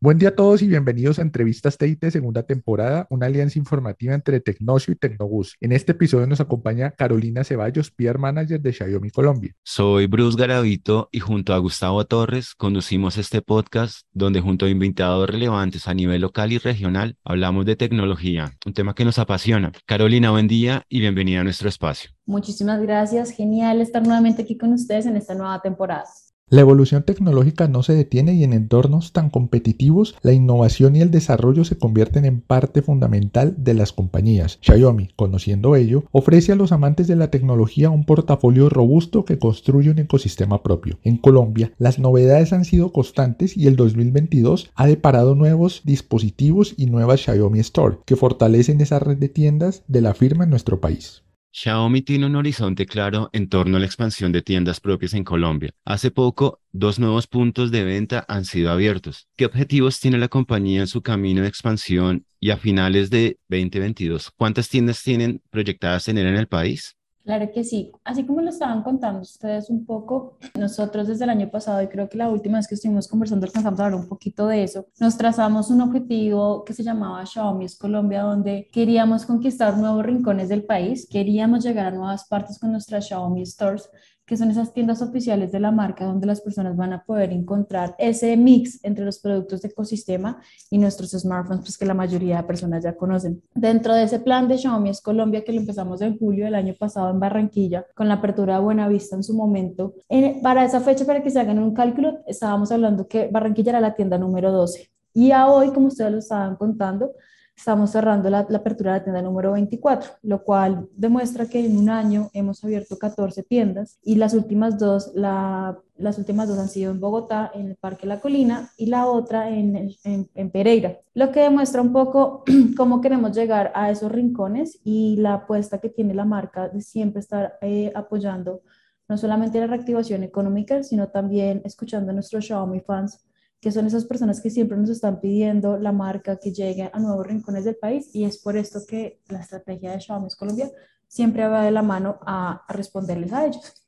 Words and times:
Buen 0.00 0.16
día 0.18 0.28
a 0.28 0.36
todos 0.36 0.62
y 0.62 0.68
bienvenidos 0.68 1.18
a 1.18 1.22
Entrevistas 1.22 1.76
TIT 1.76 2.10
segunda 2.10 2.44
temporada, 2.44 3.08
una 3.10 3.26
alianza 3.26 3.58
informativa 3.58 4.14
entre 4.14 4.38
Tecnocio 4.38 4.92
y 4.92 4.96
Tecnobus. 4.96 5.56
En 5.60 5.72
este 5.72 5.90
episodio 5.90 6.28
nos 6.28 6.40
acompaña 6.40 6.92
Carolina 6.92 7.42
Ceballos, 7.42 7.90
PR 7.90 8.16
Manager 8.16 8.60
de 8.60 8.72
Xiaomi 8.72 9.10
Colombia. 9.10 9.56
Soy 9.64 10.06
Bruce 10.06 10.38
Garavito 10.38 11.08
y 11.10 11.18
junto 11.18 11.52
a 11.52 11.58
Gustavo 11.58 12.04
Torres 12.06 12.54
conducimos 12.54 13.18
este 13.18 13.42
podcast 13.42 14.02
donde 14.12 14.40
junto 14.40 14.66
a 14.66 14.70
invitados 14.70 15.28
relevantes 15.28 15.88
a 15.88 15.94
nivel 15.94 16.20
local 16.20 16.52
y 16.52 16.58
regional 16.58 17.16
hablamos 17.24 17.66
de 17.66 17.74
tecnología, 17.74 18.52
un 18.66 18.74
tema 18.74 18.94
que 18.94 19.04
nos 19.04 19.18
apasiona. 19.18 19.72
Carolina, 19.84 20.30
buen 20.30 20.46
día 20.46 20.84
y 20.88 21.00
bienvenida 21.00 21.40
a 21.40 21.44
nuestro 21.44 21.68
espacio. 21.68 22.12
Muchísimas 22.24 22.80
gracias, 22.80 23.32
genial 23.32 23.80
estar 23.80 24.04
nuevamente 24.04 24.42
aquí 24.42 24.56
con 24.56 24.72
ustedes 24.74 25.06
en 25.06 25.16
esta 25.16 25.34
nueva 25.34 25.60
temporada. 25.60 26.04
La 26.50 26.62
evolución 26.62 27.02
tecnológica 27.02 27.68
no 27.68 27.82
se 27.82 27.94
detiene 27.94 28.32
y 28.32 28.42
en 28.42 28.54
entornos 28.54 29.12
tan 29.12 29.28
competitivos, 29.28 30.14
la 30.22 30.32
innovación 30.32 30.96
y 30.96 31.02
el 31.02 31.10
desarrollo 31.10 31.62
se 31.66 31.76
convierten 31.76 32.24
en 32.24 32.40
parte 32.40 32.80
fundamental 32.80 33.54
de 33.58 33.74
las 33.74 33.92
compañías. 33.92 34.58
Xiaomi, 34.62 35.10
conociendo 35.14 35.76
ello, 35.76 36.04
ofrece 36.10 36.52
a 36.52 36.56
los 36.56 36.72
amantes 36.72 37.06
de 37.06 37.16
la 37.16 37.30
tecnología 37.30 37.90
un 37.90 38.04
portafolio 38.04 38.70
robusto 38.70 39.26
que 39.26 39.38
construye 39.38 39.90
un 39.90 39.98
ecosistema 39.98 40.62
propio. 40.62 40.98
En 41.04 41.18
Colombia, 41.18 41.72
las 41.76 41.98
novedades 41.98 42.54
han 42.54 42.64
sido 42.64 42.92
constantes 42.92 43.54
y 43.54 43.66
el 43.66 43.76
2022 43.76 44.70
ha 44.74 44.86
deparado 44.86 45.34
nuevos 45.34 45.82
dispositivos 45.84 46.72
y 46.78 46.86
nuevas 46.86 47.20
Xiaomi 47.20 47.58
Store 47.60 47.98
que 48.06 48.16
fortalecen 48.16 48.80
esa 48.80 48.98
red 48.98 49.18
de 49.18 49.28
tiendas 49.28 49.82
de 49.86 50.00
la 50.00 50.14
firma 50.14 50.44
en 50.44 50.50
nuestro 50.50 50.80
país. 50.80 51.24
Xiaomi 51.60 52.02
tiene 52.02 52.26
un 52.26 52.36
horizonte 52.36 52.86
claro 52.86 53.30
en 53.32 53.48
torno 53.48 53.76
a 53.76 53.80
la 53.80 53.86
expansión 53.86 54.30
de 54.30 54.42
tiendas 54.42 54.78
propias 54.78 55.12
en 55.14 55.24
Colombia. 55.24 55.74
Hace 55.84 56.12
poco, 56.12 56.60
dos 56.70 57.00
nuevos 57.00 57.26
puntos 57.26 57.72
de 57.72 57.82
venta 57.82 58.24
han 58.28 58.44
sido 58.44 58.70
abiertos. 58.70 59.26
¿Qué 59.36 59.46
objetivos 59.46 59.98
tiene 59.98 60.18
la 60.18 60.28
compañía 60.28 60.82
en 60.82 60.86
su 60.86 61.02
camino 61.02 61.42
de 61.42 61.48
expansión 61.48 62.24
y 62.38 62.50
a 62.50 62.58
finales 62.58 63.10
de 63.10 63.40
2022? 63.48 64.30
¿Cuántas 64.36 64.68
tiendas 64.68 65.02
tienen 65.02 65.42
proyectadas 65.50 66.04
tener 66.04 66.28
en 66.28 66.36
el 66.36 66.46
país? 66.46 66.96
Claro 67.28 67.50
que 67.52 67.62
sí. 67.62 67.92
Así 68.04 68.24
como 68.24 68.40
lo 68.40 68.48
estaban 68.48 68.82
contando 68.82 69.20
ustedes 69.20 69.68
un 69.68 69.84
poco, 69.84 70.38
nosotros 70.54 71.08
desde 71.08 71.24
el 71.24 71.30
año 71.30 71.50
pasado, 71.50 71.82
y 71.82 71.88
creo 71.88 72.08
que 72.08 72.16
la 72.16 72.30
última 72.30 72.56
vez 72.56 72.66
que 72.66 72.74
estuvimos 72.74 73.06
conversando 73.06 73.44
alcanzamos 73.44 73.78
a 73.78 73.84
hablar 73.84 74.00
un 74.00 74.08
poquito 74.08 74.46
de 74.46 74.62
eso, 74.62 74.86
nos 74.98 75.18
trazamos 75.18 75.68
un 75.68 75.82
objetivo 75.82 76.64
que 76.64 76.72
se 76.72 76.82
llamaba 76.82 77.26
Xiaomi 77.26 77.66
Colombia, 77.78 78.22
donde 78.22 78.70
queríamos 78.72 79.26
conquistar 79.26 79.76
nuevos 79.76 80.06
rincones 80.06 80.48
del 80.48 80.64
país, 80.64 81.06
queríamos 81.06 81.62
llegar 81.62 81.88
a 81.88 81.90
nuevas 81.90 82.26
partes 82.26 82.58
con 82.58 82.72
nuestras 82.72 83.06
Xiaomi 83.06 83.44
Stores 83.44 83.90
que 84.28 84.36
son 84.36 84.50
esas 84.50 84.74
tiendas 84.74 85.00
oficiales 85.00 85.50
de 85.50 85.58
la 85.58 85.72
marca 85.72 86.04
donde 86.04 86.26
las 86.26 86.42
personas 86.42 86.76
van 86.76 86.92
a 86.92 87.02
poder 87.02 87.32
encontrar 87.32 87.94
ese 87.98 88.36
mix 88.36 88.78
entre 88.84 89.04
los 89.04 89.18
productos 89.18 89.62
de 89.62 89.68
ecosistema 89.68 90.40
y 90.70 90.76
nuestros 90.76 91.12
smartphones, 91.12 91.62
pues 91.62 91.78
que 91.78 91.86
la 91.86 91.94
mayoría 91.94 92.36
de 92.36 92.42
personas 92.42 92.84
ya 92.84 92.94
conocen. 92.94 93.42
Dentro 93.54 93.94
de 93.94 94.02
ese 94.02 94.20
plan 94.20 94.46
de 94.46 94.58
Xiaomi 94.58 94.90
es 94.90 95.00
Colombia, 95.00 95.42
que 95.42 95.52
lo 95.52 95.60
empezamos 95.60 96.02
en 96.02 96.18
julio 96.18 96.44
del 96.44 96.54
año 96.54 96.74
pasado 96.78 97.10
en 97.10 97.18
Barranquilla, 97.18 97.86
con 97.94 98.06
la 98.06 98.14
apertura 98.14 98.56
de 98.56 98.64
Buenavista 98.64 99.16
en 99.16 99.22
su 99.22 99.34
momento, 99.34 99.94
para 100.42 100.64
esa 100.64 100.80
fecha, 100.80 101.06
para 101.06 101.22
que 101.22 101.30
se 101.30 101.40
hagan 101.40 101.58
un 101.58 101.72
cálculo, 101.72 102.18
estábamos 102.26 102.70
hablando 102.70 103.08
que 103.08 103.30
Barranquilla 103.32 103.70
era 103.70 103.80
la 103.80 103.94
tienda 103.94 104.18
número 104.18 104.52
12. 104.52 104.90
Y 105.14 105.30
a 105.30 105.48
hoy, 105.48 105.70
como 105.72 105.86
ustedes 105.86 106.12
lo 106.12 106.18
estaban 106.18 106.56
contando, 106.56 107.12
estamos 107.58 107.90
cerrando 107.90 108.30
la, 108.30 108.38
apertura 108.38 108.92
de 108.92 108.98
la 108.98 109.04
tienda 109.04 109.22
número 109.22 109.52
24, 109.52 110.12
lo 110.22 110.44
cual 110.44 110.88
demuestra 110.94 111.46
que 111.46 111.66
en 111.66 111.76
un 111.76 111.90
año 111.90 112.30
hemos 112.32 112.62
abierto 112.62 112.96
14 112.96 113.42
tiendas 113.42 113.98
y 114.04 114.14
las 114.14 114.32
últimas 114.32 114.78
dos, 114.78 115.10
las 115.14 116.18
últimas 116.18 116.48
dos 116.48 116.56
han 116.60 116.68
sido 116.68 116.92
en 116.92 117.00
Bogotá, 117.00 117.50
en 117.52 117.70
el 117.70 117.74
Parque 117.74 118.06
La 118.06 118.20
Colina, 118.20 118.70
y 118.76 118.86
la 118.86 119.06
otra 119.06 119.50
en, 119.50 119.90
en, 120.04 120.50
Pereira, 120.50 120.98
lo 121.14 121.32
que 121.32 121.40
demuestra 121.40 121.82
un 121.82 121.92
poco 121.92 122.44
cómo 122.76 123.00
queremos 123.00 123.36
llegar 123.36 123.72
a 123.74 123.90
esos 123.90 124.12
rincones 124.12 124.78
y 124.84 125.16
la 125.16 125.34
apuesta 125.34 125.78
que 125.78 125.88
tiene 125.88 126.14
la 126.14 126.24
marca 126.24 126.68
de 126.68 126.80
siempre 126.80 127.18
estar 127.18 127.58
eh, 127.60 127.90
apoyando 127.92 128.62
no 129.08 129.16
solamente 129.16 129.58
la 129.58 129.66
reactivación 129.66 130.22
económica, 130.22 130.82
sino 130.82 131.08
también 131.08 131.62
escuchando 131.64 132.10
a 132.10 132.14
nuestros 132.14 132.44
Xiaomi 132.44 132.80
fans 132.80 133.27
que 133.60 133.72
son 133.72 133.86
esas 133.86 134.04
personas 134.04 134.40
que 134.40 134.50
siempre 134.50 134.78
nos 134.78 134.90
están 134.90 135.20
pidiendo 135.20 135.78
la 135.78 135.92
marca 135.92 136.38
que 136.38 136.52
llegue 136.52 136.90
a 136.92 136.98
nuevos 136.98 137.26
rincones 137.26 137.64
del 137.64 137.76
país 137.76 138.14
y 138.14 138.24
es 138.24 138.38
por 138.38 138.56
esto 138.56 138.80
que 138.88 139.20
la 139.28 139.40
estrategia 139.40 139.92
de 139.92 140.00
Xiaomi 140.00 140.28
Colombia 140.38 140.70
siempre 141.08 141.46
va 141.48 141.64
de 141.64 141.70
la 141.70 141.82
mano 141.82 142.20
a 142.26 142.64
responderles 142.68 143.32
a 143.32 143.46
ellos. 143.46 143.84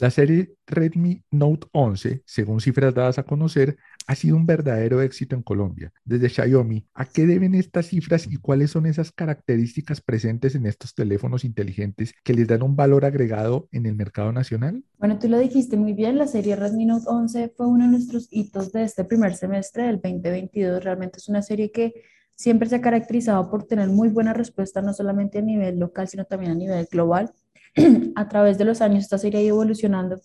La 0.00 0.10
serie 0.10 0.54
Redmi 0.66 1.22
Note 1.30 1.66
11, 1.72 2.22
según 2.24 2.60
cifras 2.60 2.94
dadas 2.94 3.18
a 3.18 3.22
conocer, 3.22 3.76
ha 4.10 4.16
sido 4.16 4.36
un 4.36 4.44
verdadero 4.44 5.00
éxito 5.02 5.36
en 5.36 5.42
Colombia. 5.42 5.92
Desde 6.04 6.28
Xiaomi, 6.28 6.84
¿a 6.94 7.04
qué 7.04 7.26
deben 7.26 7.54
estas 7.54 7.86
cifras 7.86 8.26
y 8.26 8.38
cuáles 8.38 8.72
son 8.72 8.86
esas 8.86 9.12
características 9.12 10.00
presentes 10.00 10.56
en 10.56 10.66
estos 10.66 10.96
teléfonos 10.96 11.44
inteligentes 11.44 12.12
que 12.24 12.34
les 12.34 12.48
dan 12.48 12.64
un 12.64 12.74
valor 12.74 13.04
agregado 13.04 13.68
en 13.70 13.86
el 13.86 13.94
mercado 13.94 14.32
nacional? 14.32 14.82
Bueno, 14.98 15.16
tú 15.20 15.28
lo 15.28 15.38
dijiste 15.38 15.76
muy 15.76 15.92
bien, 15.92 16.18
la 16.18 16.26
serie 16.26 16.56
Redmi 16.56 16.86
Note 16.86 17.04
11 17.06 17.52
fue 17.56 17.68
uno 17.68 17.84
de 17.84 17.92
nuestros 17.92 18.26
hitos 18.32 18.72
de 18.72 18.82
este 18.82 19.04
primer 19.04 19.36
semestre 19.36 19.84
del 19.84 20.00
2022. 20.00 20.82
Realmente 20.82 21.18
es 21.18 21.28
una 21.28 21.42
serie 21.42 21.70
que 21.70 21.94
siempre 22.34 22.68
se 22.68 22.74
ha 22.74 22.80
caracterizado 22.80 23.48
por 23.48 23.62
tener 23.68 23.90
muy 23.90 24.08
buena 24.08 24.32
respuesta, 24.32 24.82
no 24.82 24.92
solamente 24.92 25.38
a 25.38 25.42
nivel 25.42 25.78
local, 25.78 26.08
sino 26.08 26.24
también 26.24 26.50
a 26.50 26.56
nivel 26.56 26.88
global. 26.90 27.32
a 28.16 28.28
través 28.28 28.58
de 28.58 28.64
los 28.64 28.80
años 28.80 29.04
esta 29.04 29.18
serie 29.18 29.38
ha 29.38 29.42
ido 29.44 29.54
evolucionando 29.54 30.20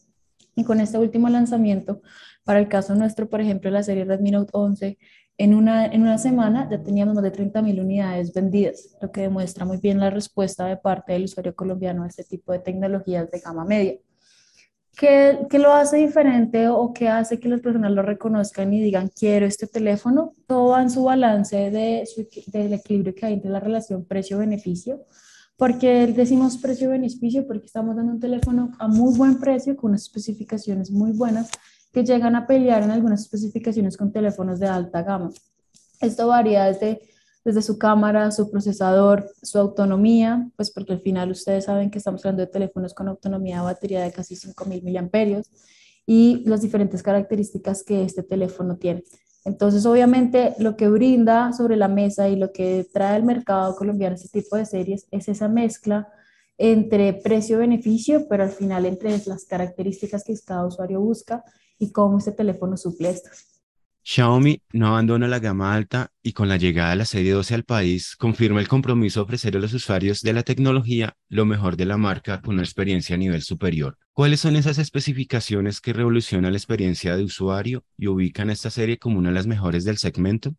y 0.55 0.63
con 0.63 0.79
este 0.79 0.97
último 0.97 1.29
lanzamiento, 1.29 2.01
para 2.43 2.59
el 2.59 2.67
caso 2.67 2.95
nuestro, 2.95 3.29
por 3.29 3.41
ejemplo, 3.41 3.69
la 3.69 3.83
serie 3.83 4.05
Redmi 4.05 4.31
Note 4.31 4.51
11, 4.53 4.97
en 5.37 5.53
una, 5.53 5.85
en 5.85 6.01
una 6.01 6.17
semana 6.17 6.67
ya 6.69 6.81
teníamos 6.81 7.15
más 7.15 7.23
de 7.23 7.33
30.000 7.33 7.81
unidades 7.81 8.33
vendidas, 8.33 8.95
lo 9.01 9.11
que 9.11 9.21
demuestra 9.21 9.65
muy 9.65 9.77
bien 9.77 9.99
la 9.99 10.09
respuesta 10.09 10.65
de 10.65 10.77
parte 10.77 11.11
del 11.11 11.25
usuario 11.25 11.53
colombiano 11.53 12.03
a 12.03 12.07
este 12.07 12.23
tipo 12.23 12.53
de 12.53 12.59
tecnologías 12.59 13.29
de 13.29 13.39
gama 13.39 13.65
media. 13.65 13.95
¿Qué, 14.97 15.39
¿Qué, 15.49 15.59
lo 15.59 15.73
hace 15.73 15.97
diferente 15.97 16.69
o 16.69 16.93
qué 16.93 17.09
hace 17.09 17.37
que 17.37 17.49
las 17.49 17.59
personas 17.59 17.91
lo 17.91 18.01
reconozcan 18.01 18.73
y 18.73 18.79
digan 18.79 19.09
quiero 19.09 19.45
este 19.45 19.67
teléfono? 19.67 20.35
Todo 20.47 20.69
va 20.69 20.81
en 20.81 20.89
su 20.89 21.03
balance 21.03 21.69
de 21.69 22.07
del 22.47 22.73
equilibrio 22.73 23.13
que 23.13 23.25
hay 23.25 23.33
entre 23.33 23.51
la 23.51 23.59
relación 23.59 24.05
precio-beneficio 24.05 25.05
porque 25.57 26.07
decimos 26.07 26.57
precio-beneficio 26.57 27.47
porque 27.47 27.67
estamos 27.67 27.95
dando 27.95 28.13
un 28.13 28.19
teléfono 28.19 28.71
a 28.79 28.87
muy 28.87 29.17
buen 29.17 29.39
precio 29.39 29.75
con 29.75 29.91
unas 29.91 30.03
especificaciones 30.03 30.91
muy 30.91 31.11
buenas 31.11 31.49
que 31.93 32.03
llegan 32.03 32.35
a 32.35 32.45
pelear 32.45 32.83
en 32.83 32.91
algunas 32.91 33.21
especificaciones 33.21 33.95
con 33.95 34.11
teléfonos 34.11 34.59
de 34.59 34.67
alta 34.67 35.01
gama. 35.01 35.31
Esto 36.01 36.27
varía 36.27 36.65
desde, 36.65 36.99
desde 37.45 37.61
su 37.61 37.77
cámara, 37.77 38.31
su 38.31 38.51
procesador, 38.51 39.29
su 39.41 39.57
autonomía, 39.57 40.49
pues 40.57 40.71
porque 40.71 40.91
al 40.91 40.99
final 40.99 41.31
ustedes 41.31 41.65
saben 41.65 41.89
que 41.89 41.99
estamos 41.99 42.25
hablando 42.25 42.41
de 42.41 42.51
teléfonos 42.51 42.93
con 42.93 43.07
autonomía 43.07 43.59
de 43.59 43.63
batería 43.63 44.03
de 44.03 44.11
casi 44.11 44.35
5.000 44.35 44.83
miliamperios 44.83 45.49
y 46.05 46.43
las 46.45 46.61
diferentes 46.61 47.01
características 47.01 47.81
que 47.83 48.03
este 48.03 48.23
teléfono 48.23 48.75
tiene. 48.75 49.03
Entonces, 49.45 49.85
obviamente, 49.85 50.55
lo 50.57 50.75
que 50.75 50.89
brinda 50.89 51.53
sobre 51.53 51.75
la 51.75 51.87
mesa 51.87 52.27
y 52.27 52.35
lo 52.35 52.51
que 52.51 52.87
trae 52.91 53.15
al 53.15 53.23
mercado 53.23 53.75
colombiano 53.75 54.15
este 54.15 54.41
tipo 54.41 54.55
de 54.55 54.65
series 54.65 55.07
es 55.11 55.27
esa 55.29 55.47
mezcla 55.47 56.07
entre 56.57 57.13
precio-beneficio, 57.13 58.27
pero 58.27 58.43
al 58.43 58.49
final 58.49 58.85
entre 58.85 59.21
las 59.25 59.45
características 59.45 60.23
que 60.23 60.33
cada 60.45 60.65
usuario 60.65 60.99
busca 60.99 61.43
y 61.77 61.91
cómo 61.91 62.17
este 62.17 62.31
teléfono 62.31 62.75
suple 62.75 63.09
esto. 63.09 63.29
Xiaomi 64.07 64.61
no 64.73 64.89
abandona 64.89 65.27
la 65.27 65.39
gama 65.39 65.73
alta 65.73 66.11
y 66.21 66.33
con 66.33 66.47
la 66.47 66.57
llegada 66.57 66.91
de 66.91 66.95
la 66.97 67.05
serie 67.05 67.31
12 67.31 67.55
al 67.55 67.63
país 67.63 68.15
confirma 68.15 68.59
el 68.59 68.67
compromiso 68.67 69.19
de 69.19 69.23
ofrecer 69.23 69.57
a 69.57 69.59
los 69.59 69.73
usuarios 69.73 70.21
de 70.21 70.31
la 70.31 70.43
tecnología 70.43 71.17
lo 71.27 71.45
mejor 71.45 71.75
de 71.75 71.85
la 71.85 71.97
marca 71.97 72.39
con 72.39 72.53
una 72.53 72.63
experiencia 72.63 73.15
a 73.15 73.17
nivel 73.17 73.41
superior. 73.41 73.97
¿Cuáles 74.13 74.41
son 74.41 74.57
esas 74.57 74.77
especificaciones 74.77 75.81
que 75.81 75.91
revolucionan 75.91 76.51
la 76.51 76.59
experiencia 76.59 77.17
de 77.17 77.23
usuario 77.23 77.83
y 77.97 78.05
ubican 78.05 78.51
a 78.51 78.53
esta 78.53 78.69
serie 78.69 78.99
como 78.99 79.17
una 79.17 79.29
de 79.29 79.35
las 79.35 79.47
mejores 79.47 79.85
del 79.85 79.97
segmento? 79.97 80.55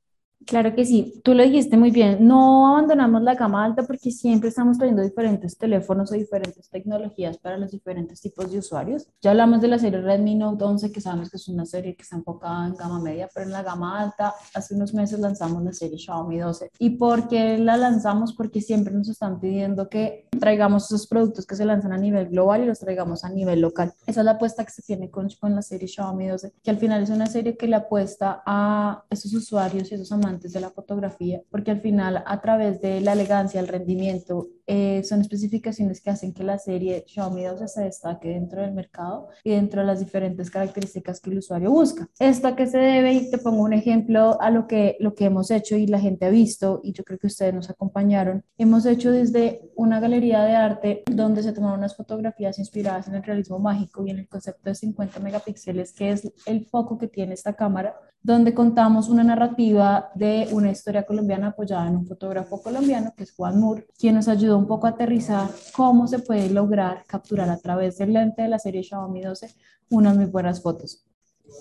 Claro 0.47 0.77
que 0.77 0.85
sí, 0.85 1.21
tú 1.25 1.35
lo 1.35 1.43
dijiste 1.43 1.77
muy 1.77 1.91
bien, 1.91 2.19
no 2.25 2.69
abandonamos 2.69 3.21
la 3.23 3.35
gama 3.35 3.65
alta 3.65 3.83
porque 3.83 4.13
siempre 4.13 4.51
estamos 4.51 4.79
trayendo 4.79 5.03
diferentes 5.03 5.59
teléfonos 5.59 6.13
o 6.13 6.15
diferentes 6.15 6.71
tecnologías 6.71 7.37
para 7.37 7.59
los 7.59 7.73
diferentes 7.73 8.21
tipos 8.21 8.53
de 8.53 8.59
usuarios. 8.59 9.09
Ya 9.21 9.33
hablamos 9.33 9.61
de 9.61 9.67
la 9.67 9.81
serie 9.81 10.01
Redmi 10.01 10.37
Note 10.37 10.63
11, 10.63 10.93
que 10.93 11.01
sabemos 11.01 11.31
que 11.31 11.39
es 11.39 11.49
una 11.49 11.67
serie 11.67 11.97
que 11.97 12.03
está 12.03 12.15
enfocada 12.15 12.69
en 12.69 12.77
gama 12.77 13.01
media, 13.01 13.29
pero 13.35 13.47
en 13.47 13.53
la 13.53 13.65
gama 13.65 14.01
alta, 14.01 14.35
hace 14.55 14.77
unos 14.77 14.95
meses 14.95 15.19
lanzamos 15.19 15.65
la 15.65 15.73
serie 15.73 15.99
Xiaomi 15.99 16.39
12. 16.39 16.71
¿Y 16.79 16.91
por 16.91 17.27
qué 17.27 17.59
la 17.59 17.77
lanzamos? 17.77 18.33
Porque 18.33 18.61
siempre 18.61 18.95
nos 18.95 19.09
están 19.09 19.41
pidiendo 19.41 19.89
que 19.89 20.29
traigamos 20.39 20.85
esos 20.85 21.09
productos 21.09 21.45
que 21.45 21.57
se 21.57 21.65
lanzan 21.65 21.93
a 21.93 21.99
nivel 21.99 22.29
global 22.29 22.63
y 22.63 22.67
los 22.67 22.79
traigamos 22.79 23.25
a 23.25 23.31
nivel 23.31 23.61
local. 23.61 23.93
Esa 24.07 24.21
es 24.21 24.25
la 24.25 24.33
apuesta 24.33 24.65
que 24.65 24.71
se 24.71 24.83
tiene 24.83 25.11
con, 25.11 25.29
con 25.41 25.57
la 25.57 25.63
serie 25.63 25.89
Xiaomi 25.89 26.29
12, 26.29 26.53
que 26.63 26.71
al 26.71 26.79
final 26.79 27.03
es 27.03 27.11
una 27.11 27.27
serie 27.27 27.57
que 27.57 27.67
le 27.67 27.75
apuesta 27.75 28.45
a 28.47 29.03
esos 29.11 29.35
usuarios 29.35 29.91
y 29.91 29.97
esos 29.97 30.13
amantes 30.13 30.36
de 30.53 30.61
la 30.61 30.71
fotografía, 30.71 31.43
porque 31.51 31.71
al 31.71 31.81
final 31.81 32.23
a 32.27 32.41
través 32.41 32.81
de 32.81 33.01
la 33.01 33.13
elegancia, 33.13 33.61
el 33.61 33.69
rendimiento 33.69 34.49
eh, 34.67 35.03
son 35.05 35.21
especificaciones 35.21 36.01
que 36.01 36.11
hacen 36.11 36.33
que 36.33 36.43
la 36.43 36.59
serie 36.59 37.05
Xiaomi 37.07 37.45
12 37.45 37.69
se 37.69 37.83
destaque 37.83 38.29
dentro 38.29 38.63
del 38.63 38.73
mercado 38.73 39.29
y 39.45 39.51
dentro 39.51 39.81
de 39.81 39.87
las 39.87 40.01
diferentes 40.01 40.51
características 40.51 41.21
que 41.21 41.31
el 41.31 41.39
usuario 41.39 41.71
busca. 41.71 42.09
¿Esto 42.19 42.49
a 42.49 42.57
qué 42.57 42.67
se 42.67 42.79
debe? 42.79 43.13
Y 43.13 43.31
te 43.31 43.39
pongo 43.39 43.63
un 43.63 43.73
ejemplo 43.73 44.41
a 44.41 44.51
lo 44.51 44.67
que, 44.67 44.97
lo 45.01 45.15
que 45.15 45.27
hemos 45.27 45.51
hecho 45.51 45.77
y 45.77 45.87
la 45.87 46.01
gente 46.01 46.27
ha 46.27 46.31
visto, 46.31 46.81
y 46.83 46.93
yo 46.93 47.05
creo 47.05 47.19
que 47.19 47.29
ustedes 47.29 47.55
nos 47.55 47.71
acompañaron. 47.71 48.45
Hemos 48.59 48.87
hecho 48.87 49.13
desde 49.13 49.71
una 49.77 50.01
galería 50.01 50.43
de 50.45 50.55
arte 50.55 51.03
donde 51.11 51.43
se 51.43 51.53
tomaron 51.53 51.79
unas 51.79 51.97
fotografías 51.97 52.59
inspiradas 52.59 53.09
en 53.09 53.15
el 53.15 53.23
realismo 53.23 53.59
mágico 53.59 54.05
y 54.05 54.11
en 54.11 54.19
el 54.19 54.29
concepto 54.29 54.71
de 54.71 54.75
50 54.75 55.21
megapíxeles, 55.21 55.93
que 55.93 56.11
es 56.11 56.33
el 56.47 56.67
foco 56.67 56.99
que 56.99 57.09
tiene 57.09 57.35
esta 57.35 57.55
cámara, 57.55 57.95
donde 58.27 58.55
contamos 58.55 59.09
una 59.09 59.23
narrativa 59.23 60.11
de 60.17 60.49
una 60.51 60.73
historia 60.73 61.05
colombiana 61.05 61.49
apoyada 61.49 61.87
en 61.87 61.97
un 61.97 62.07
fotógrafo 62.07 62.61
colombiano, 62.61 63.13
que 63.17 63.23
es 63.23 63.33
Juan 63.33 63.61
Moore, 63.61 63.87
quien 63.97 64.17
nos 64.17 64.27
ayudó 64.27 64.56
un 64.57 64.67
poco 64.67 64.87
a 64.87 64.91
aterrizar 64.91 65.49
cómo 65.75 66.07
se 66.07 66.19
puede 66.19 66.51
lograr 66.51 67.05
capturar 67.07 67.49
a 67.51 67.59
través 67.59 67.99
del 67.99 68.13
lente 68.13 68.43
de 68.43 68.49
la 68.49 68.59
serie 68.59 68.83
Xiaomi 68.83 69.23
12 69.23 69.55
unas 69.91 70.17
muy 70.17 70.27
buenas 70.27 70.63
fotos. 70.63 71.05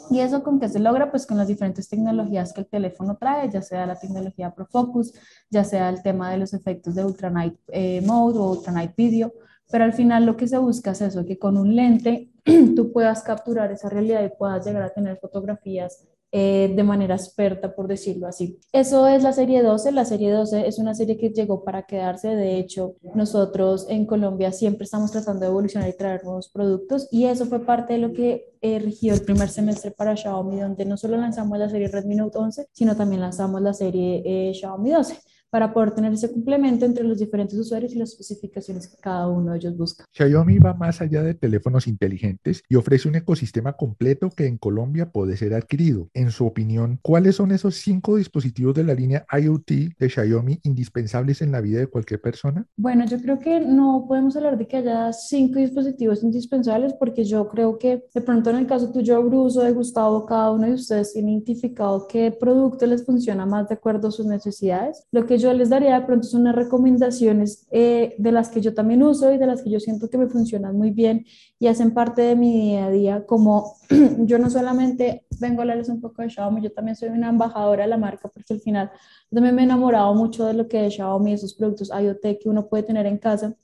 ¿Y 0.09 0.19
eso 0.19 0.43
con 0.43 0.59
qué 0.59 0.67
se 0.69 0.79
logra? 0.79 1.11
Pues 1.11 1.25
con 1.25 1.37
las 1.37 1.47
diferentes 1.47 1.87
tecnologías 1.89 2.53
que 2.53 2.61
el 2.61 2.67
teléfono 2.67 3.17
trae, 3.17 3.49
ya 3.49 3.61
sea 3.61 3.85
la 3.85 3.95
tecnología 3.95 4.53
ProFocus, 4.53 5.13
ya 5.49 5.63
sea 5.63 5.89
el 5.89 6.01
tema 6.01 6.31
de 6.31 6.37
los 6.37 6.53
efectos 6.53 6.95
de 6.95 7.05
Ultra 7.05 7.29
Night 7.29 7.55
eh, 7.67 8.01
Mode 8.01 8.39
o 8.39 8.51
Ultra 8.51 8.73
Night 8.73 8.93
Video, 8.95 9.33
pero 9.71 9.83
al 9.83 9.93
final 9.93 10.25
lo 10.25 10.37
que 10.37 10.47
se 10.47 10.57
busca 10.57 10.91
es 10.91 11.01
eso, 11.01 11.25
que 11.25 11.39
con 11.39 11.57
un 11.57 11.75
lente 11.75 12.31
tú 12.75 12.91
puedas 12.91 13.23
capturar 13.23 13.71
esa 13.71 13.89
realidad 13.89 14.23
y 14.23 14.29
puedas 14.29 14.65
llegar 14.65 14.83
a 14.83 14.93
tener 14.93 15.17
fotografías 15.17 16.07
eh, 16.37 16.73
de 16.75 16.83
manera 16.83 17.15
experta, 17.15 17.73
por 17.73 17.87
decirlo 17.87 18.27
así. 18.27 18.59
Eso 18.73 19.07
es 19.07 19.23
la 19.23 19.31
serie 19.31 19.63
12. 19.63 19.93
La 19.93 20.03
serie 20.03 20.31
12 20.31 20.67
es 20.67 20.79
una 20.79 20.93
serie 20.93 21.17
que 21.17 21.29
llegó 21.29 21.63
para 21.63 21.83
quedarse. 21.83 22.35
De 22.35 22.57
hecho, 22.59 22.95
nosotros 23.13 23.87
en 23.89 24.05
Colombia 24.05 24.51
siempre 24.51 24.83
estamos 24.83 25.11
tratando 25.11 25.45
de 25.45 25.47
evolucionar 25.47 25.87
y 25.87 25.95
traer 25.95 26.25
nuevos 26.25 26.49
productos 26.49 27.07
y 27.09 27.23
eso 27.23 27.45
fue 27.45 27.65
parte 27.65 27.93
de 27.93 27.99
lo 27.99 28.11
que 28.11 28.53
eh, 28.59 28.79
rigió 28.79 29.13
el 29.13 29.21
primer 29.21 29.47
semestre 29.47 29.91
para 29.91 30.17
Xiaomi, 30.17 30.59
donde 30.59 30.83
no 30.83 30.97
solo 30.97 31.15
lanzamos 31.15 31.57
la 31.57 31.69
serie 31.69 31.87
Redmi 31.87 32.15
Note 32.15 32.37
11, 32.37 32.67
sino 32.73 32.97
también 32.97 33.21
lanzamos 33.21 33.61
la 33.61 33.73
serie 33.73 34.21
eh, 34.25 34.53
Xiaomi 34.53 34.91
12 34.91 35.15
para 35.55 35.71
poder 35.71 35.91
tener 35.91 36.11
ese 36.11 36.29
complemento 36.29 36.83
entre 36.83 37.05
los 37.05 37.17
diferentes 37.17 37.57
usuarios 37.57 37.93
y 37.95 37.97
las 37.97 38.09
especificaciones 38.09 38.89
que 38.89 38.97
cada 38.97 39.29
uno 39.29 39.53
de 39.53 39.57
ellos 39.59 39.77
busca. 39.77 40.03
Xiaomi 40.11 40.59
va 40.59 40.73
más 40.73 40.99
allá 40.99 41.23
de 41.23 41.33
teléfonos 41.33 41.87
inteligentes 41.87 42.61
y 42.67 42.75
ofrece 42.75 43.07
un 43.07 43.15
ecosistema 43.15 43.71
completo 43.71 44.29
que 44.31 44.47
en 44.47 44.57
Colombia 44.57 45.13
puede 45.13 45.37
ser 45.37 45.53
adquirido. 45.53 46.09
En 46.13 46.31
su 46.31 46.45
opinión, 46.45 46.99
¿cuáles 47.01 47.37
son 47.37 47.53
esos 47.53 47.75
cinco 47.75 48.17
dispositivos 48.17 48.75
de 48.75 48.83
la 48.83 48.93
línea 48.93 49.25
IoT 49.31 49.71
de 49.97 50.09
Xiaomi 50.09 50.59
indispensables 50.63 51.41
en 51.41 51.53
la 51.53 51.61
vida 51.61 51.79
de 51.79 51.87
cualquier 51.87 52.19
persona? 52.19 52.65
Bueno, 52.75 53.05
yo 53.05 53.17
creo 53.21 53.39
que 53.39 53.61
no 53.61 54.03
podemos 54.09 54.35
hablar 54.35 54.57
de 54.57 54.67
que 54.67 54.75
haya 54.75 55.13
cinco 55.13 55.59
dispositivos 55.59 56.21
indispensables 56.21 56.93
porque 56.99 57.23
yo 57.23 57.47
creo 57.47 57.79
que 57.79 58.03
de 58.13 58.19
pronto 58.19 58.49
en 58.49 58.57
el 58.57 58.67
caso 58.67 58.91
tuyo, 58.91 59.23
Bruce 59.23 59.57
o 59.57 59.63
de 59.63 59.71
Gustavo, 59.71 60.25
cada 60.25 60.51
uno 60.51 60.67
de 60.67 60.73
ustedes 60.73 61.13
tiene 61.13 61.31
identificado 61.31 62.09
qué 62.09 62.29
producto 62.37 62.85
les 62.85 63.05
funciona 63.05 63.45
más 63.45 63.69
de 63.69 63.75
acuerdo 63.75 64.09
a 64.09 64.11
sus 64.11 64.25
necesidades. 64.25 65.05
Lo 65.13 65.25
que 65.25 65.37
yo 65.37 65.44
les 65.53 65.69
daría 65.69 65.99
de 65.99 66.05
pronto 66.05 66.27
son 66.27 66.41
unas 66.41 66.55
recomendaciones 66.55 67.67
eh, 67.71 68.15
de 68.17 68.31
las 68.31 68.49
que 68.49 68.61
yo 68.61 68.73
también 68.73 69.03
uso 69.03 69.31
y 69.31 69.37
de 69.37 69.47
las 69.47 69.61
que 69.61 69.69
yo 69.69 69.79
siento 69.79 70.09
que 70.09 70.17
me 70.17 70.27
funcionan 70.27 70.77
muy 70.77 70.91
bien 70.91 71.25
y 71.59 71.67
hacen 71.67 71.93
parte 71.93 72.21
de 72.21 72.35
mi 72.35 72.51
día 72.51 72.85
a 72.85 72.89
día, 72.89 73.25
como 73.25 73.75
yo 74.19 74.39
no 74.39 74.49
solamente 74.49 75.25
vengo 75.39 75.59
a 75.59 75.63
hablarles 75.63 75.89
un 75.89 76.01
poco 76.01 76.21
de 76.21 76.29
Xiaomi, 76.29 76.61
yo 76.61 76.71
también 76.71 76.95
soy 76.95 77.09
una 77.09 77.29
embajadora 77.29 77.83
de 77.83 77.89
la 77.89 77.97
marca 77.97 78.29
porque 78.29 78.53
al 78.53 78.61
final 78.61 78.91
también 79.31 79.55
me 79.55 79.61
he 79.61 79.65
enamorado 79.65 80.13
mucho 80.15 80.45
de 80.45 80.53
lo 80.53 80.67
que 80.67 80.85
es 80.85 80.93
Xiaomi, 80.95 81.33
esos 81.33 81.53
productos 81.53 81.89
IoT 81.89 82.39
que 82.41 82.49
uno 82.49 82.67
puede 82.67 82.83
tener 82.83 83.05
en 83.05 83.17
casa. 83.17 83.55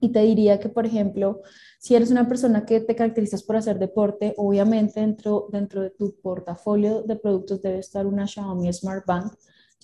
Y 0.00 0.10
te 0.10 0.20
diría 0.20 0.60
que, 0.60 0.68
por 0.68 0.84
ejemplo, 0.84 1.40
si 1.78 1.94
eres 1.94 2.10
una 2.10 2.28
persona 2.28 2.66
que 2.66 2.80
te 2.80 2.94
caracterizas 2.94 3.42
por 3.42 3.56
hacer 3.56 3.78
deporte, 3.78 4.34
obviamente 4.36 5.00
dentro, 5.00 5.48
dentro 5.50 5.80
de 5.82 5.90
tu 5.90 6.14
portafolio 6.20 7.02
de 7.02 7.16
productos 7.16 7.62
debe 7.62 7.78
estar 7.78 8.06
una 8.06 8.26
Xiaomi 8.26 8.70
Smart 8.72 9.06
Band 9.06 9.30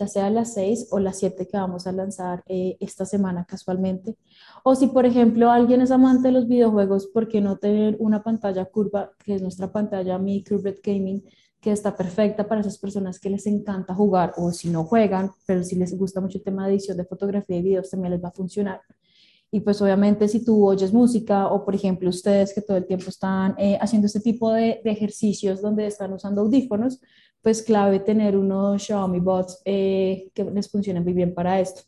ya 0.00 0.08
sea 0.08 0.31
las 0.31 0.55
6 0.55 0.88
o 0.93 0.99
las 0.99 1.19
7 1.19 1.47
que 1.47 1.58
vamos 1.58 1.87
a 1.87 1.93
lanzar 1.93 2.43
eh, 2.47 2.79
esta 2.81 3.05
semana 3.05 3.44
casualmente. 3.44 4.17
O 4.64 4.75
si, 4.75 4.87
por 4.87 5.05
ejemplo, 5.05 5.50
alguien 5.50 5.82
es 5.82 5.91
amante 5.91 6.29
de 6.29 6.32
los 6.32 6.49
videojuegos, 6.49 7.06
¿por 7.08 7.29
qué 7.29 7.43
no 7.43 7.58
tener 7.58 7.97
una 7.99 8.23
pantalla 8.23 8.64
curva, 8.64 9.12
que 9.23 9.35
es 9.35 9.43
nuestra 9.43 9.70
pantalla 9.70 10.19
Mi 10.19 10.43
Curved 10.43 10.79
Gaming, 10.82 11.23
que 11.61 11.70
está 11.70 11.94
perfecta 11.94 12.49
para 12.49 12.62
esas 12.62 12.79
personas 12.79 13.20
que 13.20 13.29
les 13.29 13.47
encanta 13.47 13.94
jugar 13.94 14.32
o 14.38 14.50
si 14.52 14.70
no 14.70 14.85
juegan, 14.85 15.32
pero 15.47 15.62
si 15.62 15.76
les 15.76 15.97
gusta 15.99 16.23
mucho 16.23 16.38
el 16.38 16.44
tema 16.44 16.67
de 16.67 16.73
edición 16.73 16.96
de 16.96 17.05
fotografía 17.05 17.58
y 17.58 17.62
videos, 17.62 17.91
también 17.91 18.12
les 18.12 18.25
va 18.25 18.29
a 18.29 18.32
funcionar. 18.32 18.81
Y 19.53 19.61
pues 19.61 19.82
obviamente 19.82 20.29
si 20.29 20.43
tú 20.43 20.67
oyes 20.67 20.94
música 20.94 21.49
o 21.49 21.64
por 21.64 21.75
ejemplo 21.75 22.08
ustedes 22.08 22.55
que 22.55 22.62
todo 22.62 22.79
el 22.79 22.87
tiempo 22.87 23.11
están 23.11 23.55
eh, 23.58 23.76
haciendo 23.81 24.06
este 24.06 24.20
tipo 24.20 24.50
de, 24.53 24.81
de, 24.82 24.91
ejercicios 24.93 25.61
donde 25.61 25.87
están 25.87 26.12
usando 26.12 26.41
audífonos, 26.41 27.00
pues 27.43 27.63
clave 27.63 28.01
tener 28.01 28.37
unos 28.37 28.83
Xiaomi 28.83 29.21
Bots 29.21 29.63
eh, 29.65 30.31
que 30.35 30.45
les 30.45 30.71
funcionen 30.71 31.05
muy 31.05 31.13
bien 31.13 31.35
para 31.35 31.61
esto. 31.61 31.83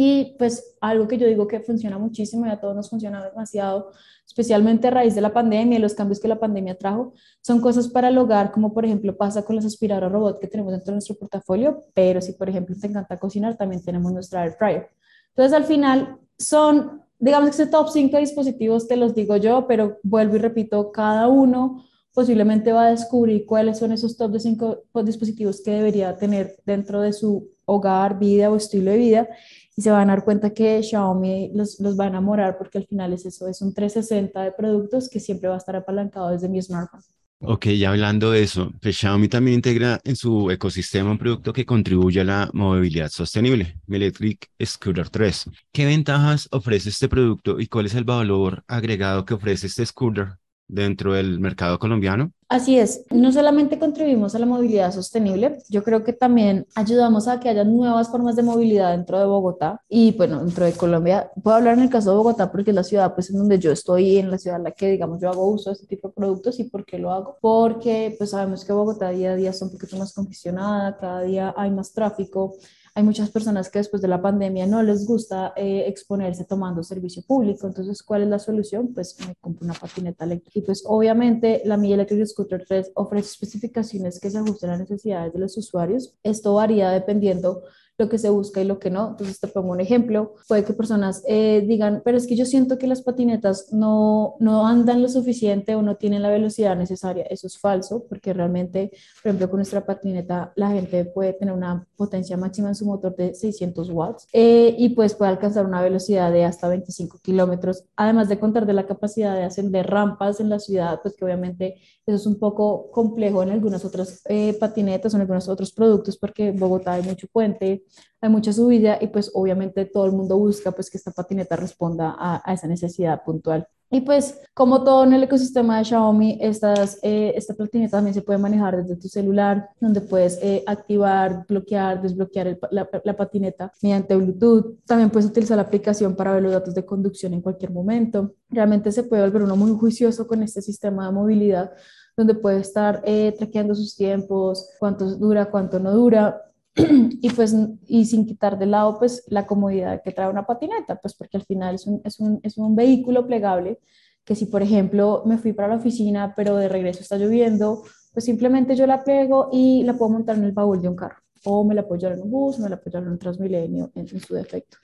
Y 0.00 0.36
pues 0.38 0.76
algo 0.80 1.08
que 1.08 1.18
yo 1.18 1.26
digo 1.26 1.48
que 1.48 1.58
funciona 1.58 1.98
muchísimo 1.98 2.46
y 2.46 2.50
a 2.50 2.60
todos 2.60 2.76
nos 2.76 2.88
funciona 2.88 3.24
demasiado, 3.24 3.90
especialmente 4.24 4.86
a 4.86 4.90
raíz 4.92 5.16
de 5.16 5.20
la 5.20 5.32
pandemia 5.32 5.76
y 5.76 5.82
los 5.82 5.94
cambios 5.94 6.20
que 6.20 6.28
la 6.28 6.38
pandemia 6.38 6.78
trajo, 6.78 7.14
son 7.40 7.60
cosas 7.60 7.88
para 7.88 8.06
el 8.06 8.16
hogar, 8.16 8.52
como 8.52 8.72
por 8.72 8.84
ejemplo 8.84 9.16
pasa 9.16 9.44
con 9.44 9.56
los 9.56 9.64
aspiradores 9.64 10.12
robot 10.12 10.38
que 10.38 10.46
tenemos 10.46 10.70
dentro 10.70 10.92
de 10.92 10.98
nuestro 10.98 11.16
portafolio, 11.16 11.84
pero 11.94 12.20
si 12.20 12.34
por 12.34 12.48
ejemplo 12.48 12.76
te 12.80 12.86
encanta 12.86 13.18
cocinar, 13.18 13.56
también 13.56 13.82
tenemos 13.82 14.12
nuestra 14.12 14.44
air 14.44 14.52
fryer. 14.52 14.88
Entonces 15.30 15.52
al 15.52 15.64
final 15.64 16.20
son, 16.38 17.02
digamos 17.18 17.50
que 17.50 17.62
ese 17.62 17.66
top 17.66 17.88
5 17.88 18.18
dispositivos 18.18 18.86
te 18.86 18.96
los 18.96 19.16
digo 19.16 19.36
yo, 19.36 19.66
pero 19.66 19.98
vuelvo 20.04 20.36
y 20.36 20.38
repito, 20.38 20.92
cada 20.92 21.26
uno 21.26 21.82
posiblemente 22.18 22.72
va 22.72 22.86
a 22.86 22.90
descubrir 22.90 23.46
cuáles 23.46 23.78
son 23.78 23.92
esos 23.92 24.16
top 24.16 24.32
de 24.32 24.40
cinco 24.40 24.82
dispositivos 25.04 25.62
que 25.64 25.70
debería 25.70 26.16
tener 26.16 26.56
dentro 26.66 27.00
de 27.00 27.12
su 27.12 27.48
hogar, 27.64 28.18
vida 28.18 28.50
o 28.50 28.56
estilo 28.56 28.90
de 28.90 28.96
vida 28.96 29.28
y 29.76 29.82
se 29.82 29.92
van 29.92 30.10
a 30.10 30.14
dar 30.14 30.24
cuenta 30.24 30.52
que 30.52 30.82
Xiaomi 30.82 31.52
los, 31.54 31.78
los 31.78 31.96
va 31.96 32.06
a 32.06 32.08
enamorar 32.08 32.58
porque 32.58 32.78
al 32.78 32.88
final 32.88 33.12
es 33.12 33.24
eso, 33.24 33.46
es 33.46 33.62
un 33.62 33.72
360 33.72 34.42
de 34.42 34.50
productos 34.50 35.08
que 35.08 35.20
siempre 35.20 35.48
va 35.48 35.54
a 35.54 35.58
estar 35.58 35.76
apalancado 35.76 36.30
desde 36.30 36.48
mi 36.48 36.60
smartphone. 36.60 37.02
Ok, 37.38 37.66
ya 37.66 37.90
hablando 37.90 38.32
de 38.32 38.42
eso, 38.42 38.72
pues 38.82 38.96
Xiaomi 38.96 39.28
también 39.28 39.54
integra 39.54 40.00
en 40.02 40.16
su 40.16 40.50
ecosistema 40.50 41.12
un 41.12 41.18
producto 41.18 41.52
que 41.52 41.64
contribuye 41.64 42.22
a 42.22 42.24
la 42.24 42.50
movilidad 42.52 43.10
sostenible, 43.10 43.76
Electric 43.86 44.50
Scooter 44.60 45.08
3. 45.08 45.50
¿Qué 45.70 45.86
ventajas 45.86 46.48
ofrece 46.50 46.88
este 46.88 47.08
producto 47.08 47.60
y 47.60 47.68
cuál 47.68 47.86
es 47.86 47.94
el 47.94 48.02
valor 48.02 48.64
agregado 48.66 49.24
que 49.24 49.34
ofrece 49.34 49.68
este 49.68 49.86
scooter 49.86 50.30
dentro 50.68 51.14
del 51.14 51.40
mercado 51.40 51.78
colombiano? 51.78 52.32
Así 52.50 52.78
es, 52.78 53.04
no 53.10 53.30
solamente 53.30 53.78
contribuimos 53.78 54.34
a 54.34 54.38
la 54.38 54.46
movilidad 54.46 54.90
sostenible, 54.90 55.58
yo 55.68 55.84
creo 55.84 56.02
que 56.02 56.14
también 56.14 56.66
ayudamos 56.74 57.28
a 57.28 57.40
que 57.40 57.50
haya 57.50 57.62
nuevas 57.62 58.08
formas 58.08 58.36
de 58.36 58.42
movilidad 58.42 58.92
dentro 58.92 59.18
de 59.18 59.26
Bogotá 59.26 59.82
y 59.86 60.12
bueno, 60.16 60.42
dentro 60.42 60.64
de 60.64 60.72
Colombia. 60.72 61.30
Puedo 61.42 61.58
hablar 61.58 61.76
en 61.76 61.84
el 61.84 61.90
caso 61.90 62.10
de 62.10 62.16
Bogotá 62.16 62.50
porque 62.50 62.70
es 62.70 62.74
la 62.74 62.84
ciudad 62.84 63.14
pues 63.14 63.28
en 63.28 63.36
donde 63.36 63.58
yo 63.58 63.70
estoy, 63.70 64.16
en 64.16 64.30
la 64.30 64.38
ciudad 64.38 64.56
en 64.56 64.64
la 64.64 64.70
que 64.70 64.90
digamos 64.92 65.20
yo 65.20 65.28
hago 65.28 65.46
uso 65.46 65.68
de 65.68 65.74
este 65.74 65.86
tipo 65.86 66.08
de 66.08 66.14
productos 66.14 66.58
y 66.58 66.64
¿por 66.64 66.86
qué 66.86 66.98
lo 66.98 67.12
hago? 67.12 67.36
Porque 67.38 68.14
pues 68.16 68.30
sabemos 68.30 68.64
que 68.64 68.72
Bogotá 68.72 69.10
día 69.10 69.32
a 69.32 69.36
día 69.36 69.50
está 69.50 69.66
un 69.66 69.72
poquito 69.72 69.98
más 69.98 70.14
congestionada, 70.14 70.96
cada 70.96 71.20
día 71.22 71.52
hay 71.54 71.70
más 71.70 71.92
tráfico, 71.92 72.54
hay 72.98 73.04
muchas 73.04 73.30
personas 73.30 73.70
que 73.70 73.78
después 73.78 74.02
de 74.02 74.08
la 74.08 74.20
pandemia 74.20 74.66
no 74.66 74.82
les 74.82 75.06
gusta 75.06 75.52
eh, 75.54 75.84
exponerse 75.86 76.44
tomando 76.44 76.82
servicio 76.82 77.22
público. 77.22 77.68
Entonces, 77.68 78.02
¿cuál 78.02 78.22
es 78.22 78.28
la 78.28 78.40
solución? 78.40 78.92
Pues 78.92 79.16
me 79.24 79.36
compro 79.36 79.66
una 79.66 79.74
patineta 79.74 80.24
eléctrica. 80.24 80.58
Y 80.58 80.62
pues 80.62 80.82
obviamente 80.84 81.62
la 81.64 81.76
Mi 81.76 81.92
Electric 81.92 82.26
Scooter 82.26 82.64
3 82.66 82.90
ofrece 82.94 83.28
especificaciones 83.28 84.18
que 84.18 84.30
se 84.30 84.38
ajustan 84.38 84.70
a 84.70 84.72
las 84.72 84.80
necesidades 84.80 85.32
de 85.32 85.38
los 85.38 85.56
usuarios. 85.56 86.16
Esto 86.24 86.54
varía 86.54 86.90
dependiendo 86.90 87.62
lo 87.98 88.08
que 88.08 88.18
se 88.18 88.30
busca 88.30 88.60
y 88.60 88.64
lo 88.64 88.78
que 88.78 88.90
no. 88.90 89.10
Entonces 89.10 89.40
te 89.40 89.48
pongo 89.48 89.72
un 89.72 89.80
ejemplo. 89.80 90.34
Puede 90.46 90.64
que 90.64 90.72
personas 90.72 91.22
eh, 91.26 91.64
digan, 91.66 92.02
pero 92.04 92.16
es 92.16 92.26
que 92.26 92.36
yo 92.36 92.46
siento 92.46 92.78
que 92.78 92.86
las 92.86 93.02
patinetas 93.02 93.72
no, 93.72 94.36
no 94.38 94.66
andan 94.66 95.02
lo 95.02 95.08
suficiente 95.08 95.74
o 95.74 95.82
no 95.82 95.96
tienen 95.96 96.22
la 96.22 96.30
velocidad 96.30 96.76
necesaria. 96.76 97.24
Eso 97.24 97.46
es 97.46 97.58
falso, 97.58 98.04
porque 98.08 98.32
realmente, 98.32 98.90
por 99.22 99.30
ejemplo, 99.30 99.50
con 99.50 99.58
nuestra 99.58 99.84
patineta 99.84 100.52
la 100.54 100.70
gente 100.70 101.04
puede 101.04 101.32
tener 101.32 101.54
una 101.54 101.86
potencia 101.96 102.36
máxima 102.36 102.68
en 102.68 102.74
su 102.74 102.86
motor 102.86 103.14
de 103.16 103.34
600 103.34 103.90
watts 103.90 104.26
eh, 104.32 104.74
y 104.78 104.90
pues 104.90 105.14
puede 105.14 105.30
alcanzar 105.30 105.66
una 105.66 105.82
velocidad 105.82 106.32
de 106.32 106.44
hasta 106.44 106.68
25 106.68 107.18
kilómetros, 107.22 107.84
además 107.96 108.28
de 108.28 108.38
contar 108.38 108.66
de 108.66 108.72
la 108.72 108.86
capacidad 108.86 109.34
de 109.34 109.44
ascender 109.44 109.86
rampas 109.86 110.40
en 110.40 110.48
la 110.48 110.58
ciudad, 110.58 111.00
pues 111.02 111.14
que 111.16 111.24
obviamente 111.24 111.76
eso 112.06 112.16
es 112.16 112.26
un 112.26 112.38
poco 112.38 112.90
complejo 112.90 113.42
en 113.42 113.50
algunas 113.50 113.84
otras 113.84 114.22
eh, 114.28 114.56
patinetas 114.58 115.12
o 115.12 115.16
en 115.16 115.22
algunos 115.22 115.48
otros 115.48 115.72
productos, 115.72 116.16
porque 116.16 116.48
en 116.48 116.58
Bogotá 116.58 116.92
hay 116.92 117.02
mucho 117.02 117.26
puente, 117.30 117.84
hay 118.20 118.28
mucha 118.28 118.52
subida 118.52 118.98
y 119.00 119.08
pues 119.08 119.30
obviamente 119.34 119.84
todo 119.84 120.06
el 120.06 120.12
mundo 120.12 120.36
busca 120.36 120.72
pues 120.72 120.90
que 120.90 120.98
esta 120.98 121.12
patineta 121.12 121.56
responda 121.56 122.16
a, 122.18 122.52
esa 122.52 122.66
necesidad 122.66 123.22
puntual. 123.24 123.66
Y 123.90 124.02
pues, 124.02 124.38
como 124.52 124.84
todo 124.84 125.04
en 125.04 125.14
el 125.14 125.22
ecosistema 125.22 125.78
de 125.78 125.84
Xiaomi, 125.86 126.38
estas, 126.42 126.98
eh, 127.02 127.32
esta 127.34 127.54
patineta 127.54 127.96
también 127.96 128.12
se 128.12 128.20
puede 128.20 128.38
manejar 128.38 128.76
desde 128.76 128.96
tu 128.96 129.08
celular, 129.08 129.70
donde 129.80 130.02
puedes 130.02 130.38
eh, 130.42 130.62
activar, 130.66 131.46
bloquear, 131.48 132.02
desbloquear 132.02 132.58
la, 132.70 133.16
patineta 133.16 133.72
mediante 133.80 134.14
Bluetooth. 134.14 134.84
También 134.84 135.08
puedes 135.08 135.30
utilizar 135.30 135.56
la 135.56 135.62
aplicación 135.62 136.14
para 136.14 136.34
ver 136.34 136.42
los 136.42 136.52
datos 136.52 136.74
de 136.74 136.84
conducción 136.84 137.32
en 137.32 137.40
cualquier 137.40 137.70
momento. 137.70 138.34
Realmente 138.50 138.92
se 138.92 139.04
puede 139.04 139.22
volver 139.22 139.44
uno 139.44 139.56
muy 139.56 139.70
juicioso 139.78 140.26
con 140.26 140.42
este 140.42 140.60
sistema 140.60 141.06
de 141.06 141.12
movilidad, 141.12 141.72
donde 142.14 142.34
puede 142.34 142.60
estar 142.60 143.00
eh, 143.06 143.34
traqueando 143.38 143.74
sus 143.74 143.96
tiempos, 143.96 144.68
cuánto 144.78 145.16
dura, 145.16 145.46
cuánto 145.46 145.78
no 145.78 145.92
dura, 145.92 146.47
y 147.20 147.30
pues 147.30 147.54
y 147.86 148.04
sin 148.04 148.26
quitar 148.26 148.58
de 148.58 148.66
lado 148.66 148.98
pues 148.98 149.24
la 149.28 149.46
comodidad 149.46 150.02
que 150.02 150.12
trae 150.12 150.30
una 150.30 150.46
patineta, 150.46 150.96
pues 151.00 151.14
porque 151.14 151.36
al 151.36 151.44
final 151.44 151.74
es 151.74 151.86
un, 151.86 152.00
es 152.04 152.20
un, 152.20 152.40
es 152.42 152.56
un 152.56 152.76
vehículo 152.76 153.26
plegable 153.26 153.78
que 154.24 154.34
si 154.34 154.46
por 154.46 154.62
ejemplo 154.62 155.22
me 155.26 155.38
fui 155.38 155.52
para 155.52 155.68
la 155.68 155.76
oficina 155.76 156.34
pero 156.36 156.56
de 156.56 156.68
regreso 156.68 157.00
está 157.00 157.16
lloviendo, 157.16 157.82
pues 158.12 158.24
simplemente 158.24 158.76
yo 158.76 158.86
la 158.86 159.02
pego 159.04 159.48
y 159.52 159.82
la 159.84 159.94
puedo 159.94 160.12
montar 160.12 160.36
en 160.36 160.44
el 160.44 160.52
baúl 160.52 160.80
de 160.80 160.88
un 160.88 160.96
carro 160.96 161.18
o 161.44 161.64
me 161.64 161.74
la 161.74 161.86
puedo 161.86 162.00
llevar 162.00 162.16
en 162.16 162.24
un 162.24 162.30
bus, 162.30 162.58
me 162.58 162.68
la 162.68 162.76
puedo 162.76 162.92
llevar 162.92 163.06
en 163.06 163.12
un 163.12 163.18
Transmilenio 163.18 163.90
en, 163.94 164.06
su 164.08 164.34
defecto. 164.34 164.76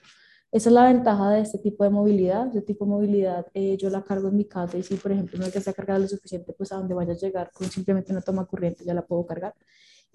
Esa 0.51 0.69
es 0.69 0.73
la 0.73 0.85
ventaja 0.85 1.31
de 1.31 1.41
este 1.41 1.57
tipo 1.57 1.83
de 1.83 1.89
movilidad. 1.89 2.47
Este 2.47 2.61
tipo 2.61 2.85
de 2.85 2.91
movilidad 2.91 3.45
eh, 3.53 3.75
yo 3.77 3.89
la 3.89 4.03
cargo 4.03 4.29
en 4.29 4.37
mi 4.37 4.45
casa 4.45 4.77
y 4.77 4.83
si, 4.83 4.95
por 4.95 5.11
ejemplo, 5.11 5.37
no 5.37 5.51
que 5.51 5.57
estar 5.57 5.73
cargada 5.73 5.99
lo 5.99 6.07
suficiente, 6.07 6.53
pues 6.53 6.71
a 6.71 6.77
donde 6.77 6.93
vaya 6.93 7.11
a 7.11 7.17
llegar 7.17 7.51
con 7.51 7.69
simplemente 7.69 8.13
una 8.13 8.21
toma 8.21 8.45
corriente 8.45 8.85
ya 8.85 8.93
la 8.93 9.05
puedo 9.05 9.25
cargar 9.25 9.53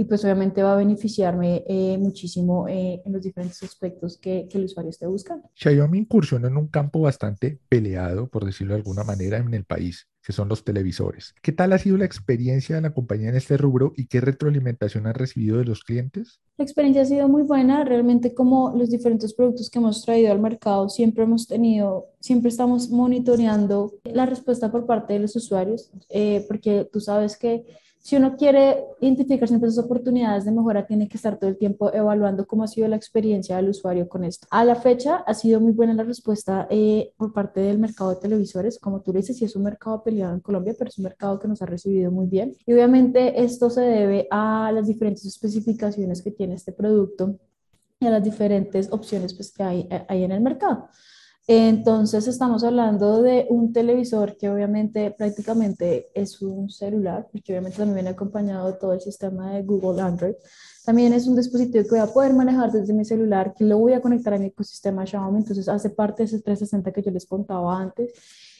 y 0.00 0.04
pues 0.04 0.24
obviamente 0.24 0.62
va 0.62 0.72
a 0.72 0.76
beneficiarme 0.76 1.62
eh, 1.68 1.98
muchísimo 1.98 2.66
eh, 2.66 3.02
en 3.04 3.12
los 3.12 3.20
diferentes 3.20 3.62
aspectos 3.62 4.16
que, 4.16 4.48
que, 4.50 4.56
el 4.56 4.64
usuario 4.64 4.88
esté 4.88 5.06
buscando. 5.06 5.50
Xiaomi 5.54 5.98
incursionó 5.98 6.48
en 6.48 6.56
un 6.56 6.68
campo 6.68 7.02
bastante 7.02 7.60
peleado, 7.68 8.26
por 8.26 8.46
decirlo 8.46 8.72
de 8.72 8.78
alguna 8.78 9.04
manera, 9.04 9.36
en 9.36 9.52
el 9.52 9.64
país, 9.64 10.08
que 10.22 10.32
son 10.32 10.48
los 10.48 10.64
televisores. 10.64 11.34
¿Qué 11.42 11.52
tal 11.52 11.74
ha 11.74 11.78
sido 11.78 11.98
la 11.98 12.06
experiencia 12.06 12.76
de 12.76 12.80
la 12.80 12.94
compañía 12.94 13.28
en 13.28 13.36
este 13.36 13.58
rubro 13.58 13.92
y 13.94 14.06
qué 14.06 14.22
retroalimentación 14.22 15.06
han 15.06 15.12
recibido 15.12 15.58
de 15.58 15.66
los 15.66 15.84
clientes? 15.84 16.40
La 16.56 16.64
experiencia 16.64 17.02
ha 17.02 17.04
sido 17.04 17.28
muy 17.28 17.42
buena, 17.42 17.84
realmente 17.84 18.32
como 18.32 18.74
los 18.74 18.88
diferentes 18.88 19.34
productos 19.34 19.68
que 19.68 19.80
hemos 19.80 20.02
traído 20.02 20.32
al 20.32 20.40
mercado, 20.40 20.88
siempre 20.88 21.24
hemos 21.24 21.46
tenido, 21.46 22.06
siempre 22.20 22.48
estamos 22.48 22.88
monitoreando 22.88 23.92
la 24.04 24.24
respuesta 24.24 24.72
por 24.72 24.86
parte 24.86 25.12
de 25.12 25.18
los 25.18 25.36
usuarios, 25.36 25.90
eh, 26.08 26.42
porque 26.48 26.88
tú 26.90 27.00
sabes 27.00 27.36
que 27.36 27.66
si 28.02 28.16
uno 28.16 28.34
quiere 28.34 28.84
identificar 29.00 29.46
siempre 29.46 29.68
esas 29.68 29.84
oportunidades 29.84 30.46
de 30.46 30.52
mejora, 30.52 30.86
tiene 30.86 31.06
que 31.06 31.18
estar 31.18 31.38
todo 31.38 31.50
el 31.50 31.58
tiempo 31.58 31.92
evaluando 31.92 32.46
cómo 32.46 32.64
ha 32.64 32.66
sido 32.66 32.88
la 32.88 32.96
experiencia 32.96 33.56
del 33.56 33.68
usuario 33.68 34.08
con 34.08 34.24
esto. 34.24 34.46
A 34.50 34.64
la 34.64 34.74
fecha 34.74 35.16
ha 35.16 35.34
sido 35.34 35.60
muy 35.60 35.72
buena 35.72 35.92
la 35.92 36.02
respuesta 36.02 36.66
eh, 36.70 37.12
por 37.18 37.34
parte 37.34 37.60
del 37.60 37.78
mercado 37.78 38.10
de 38.10 38.16
televisores. 38.16 38.78
Como 38.78 39.02
tú 39.02 39.12
dices, 39.12 39.36
sí 39.36 39.44
es 39.44 39.54
un 39.54 39.64
mercado 39.64 40.02
peleado 40.02 40.32
en 40.32 40.40
Colombia, 40.40 40.74
pero 40.78 40.88
es 40.88 40.96
un 40.96 41.04
mercado 41.04 41.38
que 41.38 41.46
nos 41.46 41.60
ha 41.60 41.66
recibido 41.66 42.10
muy 42.10 42.26
bien. 42.26 42.56
Y 42.64 42.72
obviamente 42.72 43.42
esto 43.42 43.68
se 43.68 43.82
debe 43.82 44.26
a 44.30 44.72
las 44.72 44.86
diferentes 44.86 45.26
especificaciones 45.26 46.22
que 46.22 46.30
tiene 46.30 46.54
este 46.54 46.72
producto 46.72 47.38
y 48.00 48.06
a 48.06 48.10
las 48.10 48.24
diferentes 48.24 48.90
opciones 48.90 49.34
pues, 49.34 49.52
que 49.52 49.62
hay, 49.62 49.88
hay 50.08 50.24
en 50.24 50.32
el 50.32 50.40
mercado. 50.40 50.88
Entonces 51.52 52.28
estamos 52.28 52.62
hablando 52.62 53.22
de 53.22 53.48
un 53.50 53.72
televisor 53.72 54.36
que 54.36 54.48
obviamente 54.48 55.10
prácticamente 55.10 56.08
es 56.14 56.40
un 56.42 56.70
celular, 56.70 57.26
porque 57.32 57.52
obviamente 57.52 57.78
también 57.78 57.96
viene 57.96 58.10
acompañado 58.10 58.68
de 58.68 58.74
todo 58.74 58.92
el 58.92 59.00
sistema 59.00 59.54
de 59.54 59.64
Google 59.64 60.00
Android. 60.00 60.34
También 60.84 61.12
es 61.12 61.26
un 61.26 61.34
dispositivo 61.34 61.82
que 61.82 61.90
voy 61.90 61.98
a 61.98 62.06
poder 62.06 62.34
manejar 62.34 62.70
desde 62.70 62.92
mi 62.92 63.04
celular, 63.04 63.52
que 63.52 63.64
lo 63.64 63.78
voy 63.78 63.94
a 63.94 64.00
conectar 64.00 64.32
a 64.32 64.38
mi 64.38 64.46
ecosistema 64.46 65.04
Xiaomi, 65.04 65.38
entonces 65.38 65.68
hace 65.68 65.90
parte 65.90 66.22
de 66.22 66.26
ese 66.26 66.40
360 66.40 66.92
que 66.92 67.02
yo 67.02 67.10
les 67.10 67.26
contaba 67.26 67.80
antes. 67.80 68.12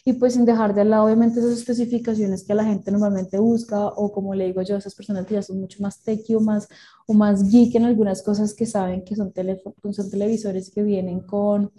Y 0.04 0.14
pues 0.14 0.32
sin 0.32 0.44
dejar 0.44 0.74
de 0.74 0.84
lado 0.84 1.04
obviamente 1.04 1.38
esas 1.38 1.52
especificaciones 1.52 2.42
que 2.42 2.54
la 2.54 2.64
gente 2.64 2.90
normalmente 2.90 3.38
busca 3.38 3.86
o 3.86 4.10
como 4.10 4.34
le 4.34 4.46
digo 4.46 4.62
yo, 4.62 4.76
esas 4.76 4.96
personas 4.96 5.26
que 5.26 5.34
ya 5.34 5.42
son 5.42 5.60
mucho 5.60 5.80
más 5.80 6.02
techy 6.02 6.34
o 6.34 6.40
más, 6.40 6.66
o 7.06 7.14
más 7.14 7.48
geek 7.48 7.72
en 7.76 7.84
algunas 7.84 8.20
cosas 8.20 8.52
que 8.52 8.66
saben 8.66 9.04
que 9.04 9.14
son, 9.14 9.32
son 9.92 10.10
televisores 10.10 10.72
que 10.72 10.82
vienen 10.82 11.20
con 11.20 11.70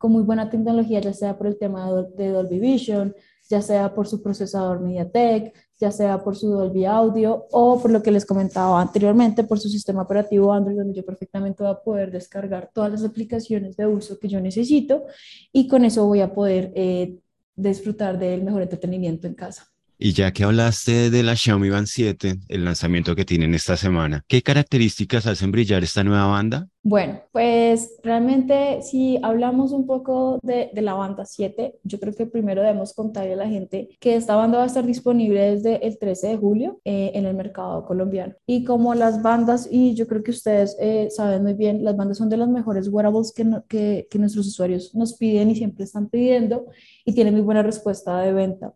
con 0.00 0.12
muy 0.12 0.22
buena 0.22 0.48
tecnología, 0.48 0.98
ya 0.98 1.12
sea 1.12 1.36
por 1.36 1.46
el 1.46 1.58
tema 1.58 1.92
de 2.16 2.30
Dolby 2.30 2.58
Vision, 2.58 3.14
ya 3.50 3.60
sea 3.60 3.94
por 3.94 4.08
su 4.08 4.22
procesador 4.22 4.80
MediaTek, 4.80 5.54
ya 5.78 5.92
sea 5.92 6.24
por 6.24 6.36
su 6.36 6.48
Dolby 6.48 6.86
Audio 6.86 7.46
o 7.50 7.78
por 7.78 7.90
lo 7.90 8.02
que 8.02 8.10
les 8.10 8.24
comentaba 8.24 8.80
anteriormente, 8.80 9.44
por 9.44 9.60
su 9.60 9.68
sistema 9.68 10.00
operativo 10.00 10.54
Android, 10.54 10.78
donde 10.78 10.94
yo 10.94 11.04
perfectamente 11.04 11.62
voy 11.62 11.72
a 11.72 11.82
poder 11.82 12.10
descargar 12.10 12.70
todas 12.72 12.90
las 12.92 13.04
aplicaciones 13.04 13.76
de 13.76 13.86
uso 13.86 14.18
que 14.18 14.28
yo 14.28 14.40
necesito 14.40 15.04
y 15.52 15.68
con 15.68 15.84
eso 15.84 16.06
voy 16.06 16.22
a 16.22 16.32
poder 16.32 16.72
eh, 16.74 17.18
disfrutar 17.54 18.18
del 18.18 18.42
mejor 18.42 18.62
entretenimiento 18.62 19.26
en 19.26 19.34
casa. 19.34 19.69
Y 20.02 20.14
ya 20.14 20.32
que 20.32 20.44
hablaste 20.44 21.10
de 21.10 21.22
la 21.22 21.36
Xiaomi 21.36 21.68
Band 21.68 21.86
7, 21.86 22.38
el 22.48 22.64
lanzamiento 22.64 23.14
que 23.14 23.26
tienen 23.26 23.52
esta 23.54 23.76
semana, 23.76 24.24
¿qué 24.26 24.40
características 24.40 25.26
hacen 25.26 25.52
brillar 25.52 25.82
esta 25.84 26.02
nueva 26.02 26.24
banda? 26.24 26.68
Bueno, 26.82 27.20
pues 27.32 27.98
realmente 28.02 28.80
si 28.80 29.18
hablamos 29.22 29.72
un 29.72 29.86
poco 29.86 30.38
de, 30.42 30.70
la 30.76 30.94
banda 30.94 31.26
7, 31.26 31.80
yo 31.84 32.00
creo 32.00 32.14
que 32.14 32.24
primero 32.24 32.62
debemos 32.62 32.94
contarle 32.94 33.34
a 33.34 33.36
la 33.36 33.48
gente 33.48 33.90
que 34.00 34.16
esta 34.16 34.36
banda 34.36 34.56
va 34.56 34.64
a 34.64 34.68
estar 34.68 34.86
disponible 34.86 35.50
desde 35.50 35.86
el 35.86 35.98
13 35.98 36.28
de 36.28 36.36
julio 36.38 36.80
eh, 36.86 37.10
en 37.12 37.26
el 37.26 37.34
mercado 37.34 37.84
colombiano. 37.84 38.32
Y 38.46 38.64
como 38.64 38.94
las 38.94 39.20
bandas, 39.20 39.68
y 39.70 39.94
yo 39.94 40.06
creo 40.06 40.22
que 40.22 40.30
ustedes 40.30 40.78
eh, 40.80 41.08
saben 41.10 41.42
muy 41.42 41.52
bien, 41.52 41.84
las 41.84 41.98
bandas 41.98 42.16
son 42.16 42.30
de 42.30 42.38
las 42.38 42.48
mejores 42.48 42.88
wearables 42.88 43.34
que, 43.34 44.06
que, 44.08 44.18
nuestros 44.18 44.46
usuarios 44.46 44.94
nos 44.94 45.12
piden 45.18 45.50
y 45.50 45.56
siempre 45.56 45.84
están 45.84 46.08
pidiendo 46.08 46.64
y 47.04 47.12
tienen 47.12 47.34
muy 47.34 47.42
buena 47.42 47.62
respuesta 47.62 48.18
de 48.20 48.32
venta. 48.32 48.72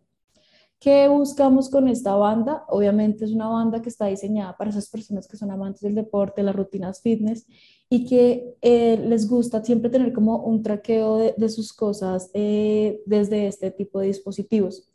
¿Qué 0.85 1.07
buscamos 1.07 1.67
con 1.71 1.87
esta 1.87 2.13
banda? 2.13 2.63
Obviamente 2.67 3.25
es 3.25 3.31
una 3.31 3.47
banda 3.47 3.81
que 3.81 3.89
está 3.89 4.05
diseñada 4.05 4.55
para 4.55 4.69
esas 4.69 4.87
personas 4.87 5.27
que 5.27 5.35
son 5.35 5.49
amantes 5.49 5.81
del 5.81 5.95
deporte, 5.95 6.43
las 6.43 6.55
rutinas 6.55 7.01
fitness 7.01 7.47
y 7.89 8.05
que 8.05 8.55
eh, 8.61 9.03
les 9.03 9.27
gusta 9.27 9.63
siempre 9.63 9.89
tener 9.89 10.13
como 10.13 10.43
un 10.43 10.61
traqueo 10.61 11.17
de, 11.17 11.49
sus 11.49 11.73
cosas 11.73 12.29
eh, 12.35 13.01
desde 13.07 13.47
este 13.47 13.71
tipo 13.71 13.99
de 13.99 14.05
dispositivos. 14.05 14.87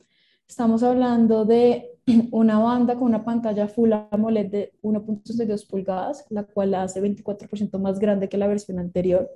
Estamos 0.47 0.85
hablando 0.85 1.45
de 1.45 1.99
una 2.31 2.61
banda 2.61 2.95
con 2.95 3.09
una 3.09 3.25
pantalla 3.25 3.67
Full 3.67 3.91
AMOLED 4.13 4.47
de 4.47 4.73
1.62 4.83 5.67
pulgadas, 5.67 6.25
la 6.29 6.45
cual 6.45 6.71
la 6.71 6.85
hace 6.85 7.03
24% 7.03 7.81
más 7.81 7.99
grande 7.99 8.29
que 8.29 8.39
la 8.39 8.47
versión 8.47 8.79
anterior 8.79 9.29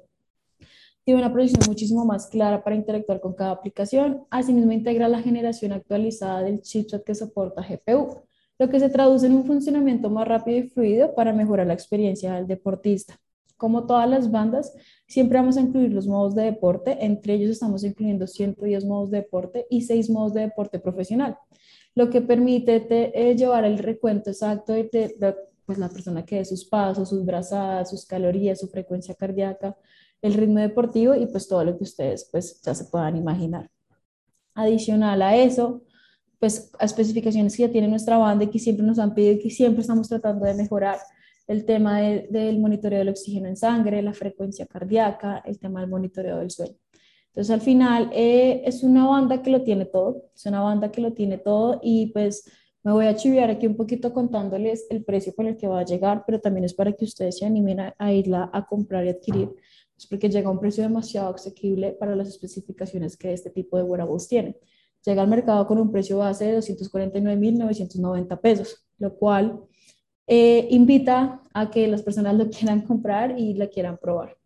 tiene 1.04 1.20
una 1.20 1.32
proyección 1.32 1.62
muchísimo 1.66 2.04
más 2.04 2.26
clara 2.26 2.64
para 2.64 2.76
interactuar 2.76 3.20
con 3.20 3.34
cada 3.34 3.50
aplicación. 3.50 4.24
Asimismo, 4.30 4.72
integra 4.72 5.08
la 5.08 5.20
generación 5.20 5.72
actualizada 5.72 6.42
del 6.42 6.62
chipset 6.62 7.04
que 7.04 7.14
soporta 7.14 7.62
GPU, 7.62 8.22
lo 8.58 8.68
que 8.70 8.80
se 8.80 8.88
traduce 8.88 9.26
en 9.26 9.34
un 9.34 9.44
funcionamiento 9.44 10.08
más 10.08 10.26
rápido 10.26 10.58
y 10.58 10.68
fluido 10.68 11.14
para 11.14 11.32
mejorar 11.32 11.66
la 11.66 11.74
experiencia 11.74 12.34
del 12.34 12.46
deportista. 12.46 13.20
Como 13.56 13.86
todas 13.86 14.08
las 14.08 14.30
bandas, 14.30 14.74
siempre 15.06 15.38
vamos 15.38 15.56
a 15.56 15.60
incluir 15.60 15.92
los 15.92 16.06
modos 16.06 16.34
de 16.34 16.44
deporte. 16.44 16.96
Entre 17.04 17.34
ellos 17.34 17.50
estamos 17.50 17.84
incluyendo 17.84 18.26
110 18.26 18.84
modos 18.86 19.10
de 19.10 19.18
deporte 19.18 19.66
y 19.68 19.82
6 19.82 20.10
modos 20.10 20.34
de 20.34 20.42
deporte 20.42 20.78
profesional, 20.78 21.36
lo 21.94 22.08
que 22.08 22.22
permite 22.22 22.86
eh, 22.90 23.36
llevar 23.36 23.64
el 23.64 23.78
recuento 23.78 24.30
exacto 24.30 24.72
de, 24.72 24.84
de 24.84 25.36
pues, 25.66 25.78
la 25.78 25.88
persona 25.88 26.24
que 26.24 26.36
de 26.36 26.44
sus 26.44 26.64
pasos, 26.64 27.10
sus 27.10 27.24
brazadas, 27.24 27.90
sus 27.90 28.06
calorías, 28.06 28.60
su 28.60 28.68
frecuencia 28.68 29.14
cardíaca, 29.14 29.76
el 30.24 30.32
ritmo 30.32 30.58
deportivo 30.58 31.14
y 31.14 31.26
pues 31.26 31.46
todo 31.46 31.62
lo 31.64 31.76
que 31.76 31.84
ustedes 31.84 32.26
pues 32.32 32.58
ya 32.62 32.74
se 32.74 32.86
puedan 32.86 33.14
imaginar. 33.14 33.70
Adicional 34.54 35.20
a 35.20 35.36
eso, 35.36 35.82
pues 36.40 36.72
a 36.78 36.86
especificaciones 36.86 37.54
que 37.54 37.64
ya 37.64 37.70
tiene 37.70 37.88
nuestra 37.88 38.16
banda 38.16 38.44
y 38.44 38.48
que 38.48 38.58
siempre 38.58 38.86
nos 38.86 38.98
han 38.98 39.14
pedido 39.14 39.34
y 39.34 39.38
que 39.40 39.50
siempre 39.50 39.82
estamos 39.82 40.08
tratando 40.08 40.46
de 40.46 40.54
mejorar 40.54 40.96
el 41.46 41.66
tema 41.66 42.00
del 42.00 42.58
monitoreo 42.58 43.00
del 43.00 43.10
oxígeno 43.10 43.48
en 43.48 43.56
sangre, 43.56 44.00
la 44.00 44.14
frecuencia 44.14 44.64
cardíaca, 44.64 45.42
el 45.44 45.58
tema 45.58 45.82
del 45.82 45.90
monitoreo 45.90 46.38
del 46.38 46.50
sueño. 46.50 46.74
Entonces 47.26 47.50
al 47.50 47.60
final 47.60 48.10
eh, 48.14 48.62
es 48.64 48.82
una 48.82 49.06
banda 49.06 49.42
que 49.42 49.50
lo 49.50 49.62
tiene 49.62 49.84
todo, 49.84 50.30
es 50.34 50.46
una 50.46 50.62
banda 50.62 50.90
que 50.90 51.02
lo 51.02 51.12
tiene 51.12 51.36
todo 51.36 51.80
y 51.82 52.06
pues 52.14 52.50
me 52.82 52.92
voy 52.92 53.06
a 53.06 53.14
chiviar 53.14 53.50
aquí 53.50 53.66
un 53.66 53.76
poquito 53.76 54.14
contándoles 54.14 54.86
el 54.88 55.04
precio 55.04 55.34
con 55.34 55.48
el 55.48 55.58
que 55.58 55.66
va 55.66 55.80
a 55.80 55.84
llegar, 55.84 56.24
pero 56.24 56.40
también 56.40 56.64
es 56.64 56.72
para 56.72 56.92
que 56.92 57.04
ustedes 57.04 57.36
se 57.38 57.44
animen 57.44 57.80
a, 57.80 57.94
a 57.98 58.10
irla 58.10 58.48
a 58.54 58.64
comprar 58.64 59.04
y 59.04 59.10
adquirir 59.10 59.50
es 60.04 60.08
porque 60.08 60.28
llega 60.28 60.48
a 60.48 60.52
un 60.52 60.60
precio 60.60 60.82
demasiado 60.82 61.34
asequible 61.34 61.92
para 61.92 62.14
las 62.14 62.28
especificaciones 62.28 63.16
que 63.16 63.32
este 63.32 63.50
tipo 63.50 63.76
de 63.76 63.82
wearables 63.82 64.28
tiene. 64.28 64.56
Llega 65.04 65.22
al 65.22 65.28
mercado 65.28 65.66
con 65.66 65.78
un 65.78 65.90
precio 65.90 66.18
base 66.18 66.44
de 66.46 66.58
249.990 66.58 68.40
pesos, 68.40 68.86
lo 68.98 69.14
cual 69.14 69.60
eh, 70.26 70.66
invita 70.70 71.42
a 71.52 71.70
que 71.70 71.88
las 71.88 72.02
personas 72.02 72.34
lo 72.34 72.48
quieran 72.48 72.82
comprar 72.82 73.38
y 73.38 73.54
la 73.54 73.68
quieran 73.68 73.98
probar. 73.98 74.36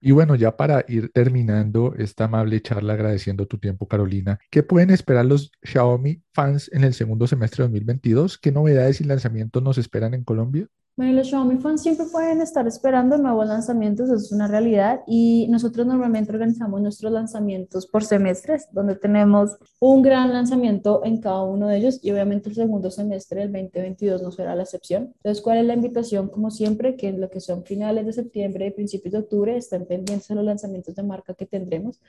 Y 0.00 0.10
bueno, 0.10 0.34
ya 0.34 0.56
para 0.56 0.84
ir 0.86 1.10
terminando 1.12 1.94
esta 1.96 2.24
amable 2.24 2.60
charla, 2.60 2.92
agradeciendo 2.92 3.46
tu 3.46 3.58
tiempo, 3.58 3.88
Carolina, 3.88 4.38
¿qué 4.50 4.62
pueden 4.62 4.90
esperar 4.90 5.24
los 5.24 5.50
Xiaomi 5.62 6.22
fans 6.32 6.70
en 6.74 6.84
el 6.84 6.92
segundo 6.92 7.26
semestre 7.26 7.62
de 7.62 7.68
2022? 7.68 8.36
¿Qué 8.36 8.52
novedades 8.52 9.00
y 9.00 9.04
lanzamientos 9.04 9.62
nos 9.62 9.78
esperan 9.78 10.12
en 10.12 10.22
Colombia? 10.22 10.68
Bueno, 10.96 11.14
los 11.14 11.26
Xiaomi 11.26 11.56
fans 11.58 11.82
siempre 11.82 12.06
pueden 12.06 12.40
estar 12.40 12.68
esperando 12.68 13.18
nuevos 13.18 13.48
lanzamientos, 13.48 14.06
eso 14.06 14.14
es 14.14 14.30
una 14.30 14.46
realidad. 14.46 15.00
Y 15.08 15.48
nosotros 15.50 15.84
normalmente 15.88 16.30
organizamos 16.30 16.80
nuestros 16.80 17.10
lanzamientos 17.10 17.88
por 17.88 18.04
semestres, 18.04 18.68
donde 18.70 18.94
tenemos 18.94 19.56
un 19.80 20.02
gran 20.02 20.32
lanzamiento 20.32 21.04
en 21.04 21.20
cada 21.20 21.42
uno 21.42 21.66
de 21.66 21.78
ellos 21.78 21.98
y 22.00 22.12
obviamente 22.12 22.48
el 22.48 22.54
segundo 22.54 22.92
semestre 22.92 23.40
del 23.40 23.52
2022 23.52 24.22
no 24.22 24.30
será 24.30 24.54
la 24.54 24.62
excepción. 24.62 25.12
Entonces, 25.16 25.42
¿cuál 25.42 25.58
es 25.58 25.66
la 25.66 25.74
invitación? 25.74 26.28
Como 26.28 26.52
siempre, 26.52 26.94
que 26.94 27.08
en 27.08 27.20
lo 27.20 27.28
que 27.28 27.40
son 27.40 27.64
finales 27.64 28.06
de 28.06 28.12
septiembre 28.12 28.68
y 28.68 28.70
principios 28.70 29.14
de 29.14 29.18
octubre 29.18 29.56
estén 29.56 29.86
pendientes 29.86 30.28
de 30.28 30.36
los 30.36 30.44
lanzamientos 30.44 30.94
de 30.94 31.02
marca 31.02 31.34
que 31.34 31.44
tendremos, 31.44 32.00